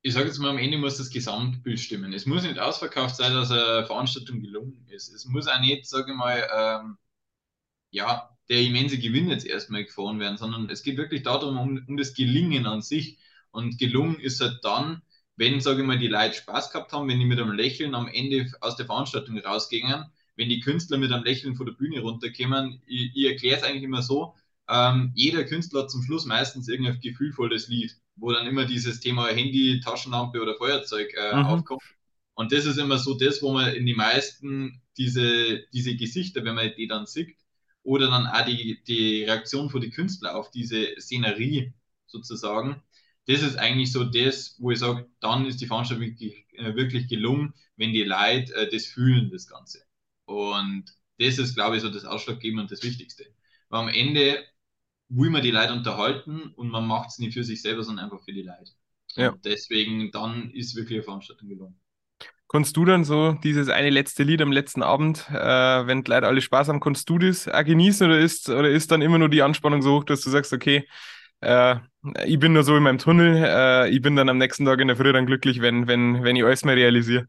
ich 0.04 0.14
sage 0.14 0.28
jetzt 0.28 0.40
mal, 0.40 0.50
am 0.50 0.58
Ende 0.58 0.78
muss 0.78 0.98
das 0.98 1.10
Gesamtbild 1.10 1.80
stimmen. 1.80 2.14
Es 2.14 2.26
muss 2.26 2.44
nicht 2.44 2.58
ausverkauft 2.60 3.16
sein, 3.16 3.34
dass 3.34 3.52
eine 3.52 3.86
Veranstaltung 3.86 4.42
gelungen 4.42 4.86
ist. 4.90 5.10
Es 5.14 5.26
muss 5.26 5.48
auch 5.48 5.60
nicht, 5.60 5.86
sage 5.88 6.12
ich 6.12 6.18
mal, 6.18 6.48
ähm, 6.58 6.98
ja, 7.92 8.30
der 8.52 8.62
immense 8.62 9.00
Gewinn 9.00 9.30
jetzt 9.30 9.48
erstmal 9.48 9.86
gefahren 9.86 10.20
werden, 10.20 10.38
sondern 10.38 10.70
es 10.70 10.84
geht 10.84 10.98
wirklich 10.98 11.24
darum, 11.24 11.58
um, 11.58 11.84
um 11.88 11.98
das 11.98 12.14
Gelingen 12.14 12.68
an 12.68 12.84
sich. 12.84 13.18
Und 13.50 13.80
gelungen 13.80 14.20
ist 14.20 14.40
halt 14.42 14.60
dann, 14.62 15.02
wenn, 15.36 15.60
sage 15.60 15.82
ich 15.82 15.88
mal, 15.88 15.98
die 15.98 16.08
Leute 16.08 16.36
Spaß 16.36 16.72
gehabt 16.72 16.94
haben, 16.94 17.08
wenn 17.08 17.20
die 17.20 17.26
mit 17.26 17.40
einem 17.40 17.54
Lächeln 17.54 17.96
am 17.96 18.08
Ende 18.08 18.52
aus 18.62 18.76
der 18.76 18.86
Veranstaltung 18.86 19.40
rausgingen, 19.40 20.06
wenn 20.36 20.50
die 20.50 20.60
Künstler 20.60 21.00
mit 21.00 21.12
einem 21.12 21.24
Lächeln 21.24 21.56
von 21.56 21.66
der 21.66 21.74
Bühne 21.74 22.02
runterkommen. 22.02 22.82
Ich, 22.86 23.12
ich 23.16 23.26
erkläre 23.26 23.58
es 23.58 23.64
eigentlich 23.64 23.84
immer 23.84 24.04
so, 24.04 24.36
ähm, 24.70 25.12
jeder 25.16 25.44
Künstler 25.46 25.82
hat 25.82 25.92
zum 25.92 26.04
Schluss 26.04 26.26
meistens 26.26 26.68
irgendein 26.68 27.02
gefühlvolles 27.02 27.68
Lied 27.68 27.98
wo 28.22 28.32
dann 28.32 28.48
immer 28.48 28.66
dieses 28.66 29.00
Thema 29.00 29.28
Handy, 29.28 29.82
Taschenlampe 29.84 30.42
oder 30.42 30.56
Feuerzeug 30.56 31.14
äh, 31.18 31.36
mhm. 31.36 31.46
aufkommt. 31.46 31.82
Und 32.34 32.52
das 32.52 32.66
ist 32.66 32.78
immer 32.78 32.98
so 32.98 33.16
das, 33.16 33.42
wo 33.42 33.52
man 33.52 33.74
in 33.74 33.86
die 33.86 33.96
meisten 33.96 34.82
diese, 34.98 35.64
diese 35.74 35.96
Gesichter, 35.96 36.44
wenn 36.46 36.56
man 36.56 36.72
die 36.78 36.88
dann 36.88 37.06
sieht, 37.06 37.36
oder 37.84 38.10
dann 38.10 38.28
auch 38.28 38.46
die, 38.46 38.84
die 38.84 39.24
Reaktion 39.24 39.70
von 39.70 39.82
den 39.82 39.92
Künstlern 39.92 40.36
auf 40.36 40.52
diese 40.52 40.96
Szenerie 41.00 41.74
sozusagen, 42.08 42.82
das 43.28 43.42
ist 43.44 43.58
eigentlich 43.58 43.92
so 43.92 44.04
das, 44.04 44.56
wo 44.60 44.72
ich 44.72 44.80
sage, 44.80 45.10
dann 45.20 45.46
ist 45.46 45.62
die 45.62 45.68
Veranstaltung 45.68 46.06
wirklich, 46.06 46.46
äh, 46.54 46.76
wirklich 46.76 47.08
gelungen, 47.08 47.54
wenn 47.76 47.94
die 47.94 48.04
Leute 48.04 48.54
äh, 48.56 48.70
das 48.70 48.86
fühlen, 48.86 49.30
das 49.32 49.48
Ganze. 49.48 49.84
Und 50.26 50.86
das 51.20 51.38
ist, 51.38 51.56
glaube 51.56 51.76
ich, 51.78 51.82
so 51.84 51.90
das 51.90 52.06
Ausschlaggebende 52.06 52.64
und 52.64 52.72
das 52.72 52.84
Wichtigste. 52.84 53.26
Weil 53.70 53.82
am 53.82 53.90
Ende 53.90 54.44
will 55.10 55.30
man 55.30 55.44
die 55.44 55.52
Leute 55.52 55.74
unterhalten 55.74 56.54
und 56.56 56.70
man 56.70 56.88
macht 56.88 57.10
es 57.10 57.20
nicht 57.20 57.34
für 57.34 57.44
sich 57.44 57.62
selber, 57.62 57.84
sondern 57.84 58.06
einfach 58.06 58.24
für 58.24 58.34
die 58.34 58.44
Leute. 58.44 58.72
Ja. 59.16 59.30
Und 59.32 59.46
deswegen, 59.46 60.12
dann 60.12 60.52
ist 60.52 60.76
wirklich 60.76 60.98
eine 60.98 61.04
Veranstaltung 61.04 61.50
gelungen. 61.50 61.81
Kannst 62.52 62.76
du 62.76 62.84
dann 62.84 63.06
so 63.06 63.32
dieses 63.44 63.70
eine 63.70 63.90
letzte 63.90 64.24
Lied 64.24 64.42
am 64.42 64.52
letzten 64.52 64.84
Abend, 64.84 65.26
äh, 65.30 65.88
wenn 65.88 66.04
die 66.04 66.12
Leute 66.12 66.28
alle 66.28 66.42
Spaß 66.42 66.68
haben, 66.68 66.82
kannst 66.82 67.10
du 67.10 67.18
das 67.18 67.48
auch 67.48 67.64
genießen 67.64 68.06
oder 68.06 68.20
ist, 68.20 68.50
oder 68.50 68.70
ist 68.70 68.92
dann 68.92 69.02
immer 69.02 69.18
nur 69.18 69.30
die 69.30 69.42
Anspannung 69.42 69.82
so 69.82 70.00
hoch, 70.00 70.04
dass 70.04 70.20
du 70.20 70.30
sagst, 70.30 70.52
okay, 70.52 70.86
äh, 71.40 71.78
ich 72.26 72.40
bin 72.40 72.52
nur 72.52 72.64
so 72.64 72.76
in 72.76 72.84
meinem 72.84 72.98
Tunnel, 72.98 73.42
äh, 73.42 73.90
ich 73.90 74.02
bin 74.02 74.18
dann 74.18 74.28
am 74.28 74.38
nächsten 74.38 74.66
Tag 74.66 74.82
in 74.82 74.90
der 74.90 74.98
Früh 74.98 75.14
dann 75.14 75.28
glücklich, 75.28 75.62
wenn, 75.62 75.88
wenn, 75.88 76.26
wenn 76.26 76.36
ich 76.36 76.44
alles 76.44 76.66
mal 76.66 76.76
realisiere? 76.76 77.26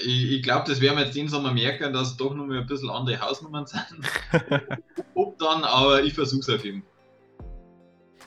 Ich, 0.00 0.30
ich 0.30 0.42
glaube, 0.44 0.68
das 0.68 0.80
werden 0.80 0.98
wir 0.98 1.06
jetzt 1.06 1.16
den 1.16 1.26
Sommer 1.26 1.52
merken, 1.52 1.92
dass 1.92 2.16
doch 2.16 2.32
noch 2.32 2.46
mal 2.46 2.60
ein 2.60 2.66
bisschen 2.68 2.88
andere 2.88 3.20
Hausnummern 3.20 3.66
sind. 3.66 3.82
Ob 5.16 5.40
dann, 5.40 5.64
aber 5.64 6.04
ich 6.04 6.14
versuche 6.14 6.42
es 6.42 6.48
auf 6.48 6.64
jeden 6.64 6.82
Fall. 6.82 6.90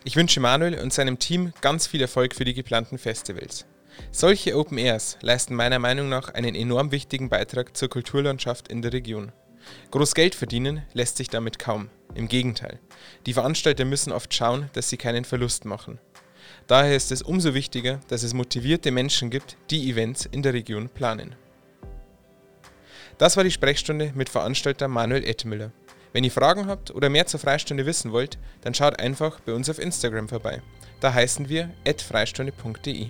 Ich 0.03 0.17
wünsche 0.17 0.41
Manuel 0.41 0.77
und 0.81 0.91
seinem 0.91 1.17
Team 1.17 1.53
ganz 1.61 1.87
viel 1.87 2.01
Erfolg 2.01 2.35
für 2.35 2.43
die 2.43 2.53
geplanten 2.53 2.97
Festivals. 2.97 3.65
Solche 4.11 4.57
Open 4.57 4.77
Airs 4.77 5.17
leisten 5.21 5.55
meiner 5.55 5.79
Meinung 5.79 6.09
nach 6.09 6.29
einen 6.29 6.55
enorm 6.55 6.91
wichtigen 6.91 7.29
Beitrag 7.29 7.75
zur 7.75 7.89
Kulturlandschaft 7.89 8.67
in 8.67 8.81
der 8.81 8.93
Region. 8.93 9.31
Groß 9.91 10.13
Geld 10.15 10.35
verdienen 10.35 10.83
lässt 10.93 11.17
sich 11.17 11.29
damit 11.29 11.59
kaum. 11.59 11.89
Im 12.15 12.27
Gegenteil. 12.27 12.79
Die 13.25 13.33
Veranstalter 13.33 13.85
müssen 13.85 14.11
oft 14.11 14.33
schauen, 14.33 14.69
dass 14.73 14.89
sie 14.89 14.97
keinen 14.97 15.25
Verlust 15.25 15.65
machen. 15.65 15.99
Daher 16.67 16.95
ist 16.95 17.11
es 17.11 17.21
umso 17.21 17.53
wichtiger, 17.53 17.99
dass 18.07 18.23
es 18.23 18.33
motivierte 18.33 18.91
Menschen 18.91 19.29
gibt, 19.29 19.57
die 19.69 19.89
Events 19.89 20.25
in 20.25 20.43
der 20.43 20.53
Region 20.53 20.89
planen. 20.89 21.35
Das 23.17 23.37
war 23.37 23.43
die 23.43 23.51
Sprechstunde 23.51 24.11
mit 24.15 24.29
Veranstalter 24.29 24.87
Manuel 24.87 25.23
Ettmüller. 25.23 25.71
Wenn 26.13 26.23
ihr 26.23 26.31
Fragen 26.31 26.67
habt 26.67 26.91
oder 26.91 27.09
mehr 27.09 27.25
zur 27.25 27.39
Freistunde 27.39 27.85
wissen 27.85 28.11
wollt, 28.11 28.37
dann 28.61 28.73
schaut 28.73 28.99
einfach 28.99 29.39
bei 29.39 29.53
uns 29.53 29.69
auf 29.69 29.79
Instagram 29.79 30.29
vorbei. 30.29 30.61
Da 30.99 31.13
heißen 31.13 31.49
wir 31.49 31.71
freistunde.de. 32.07 33.09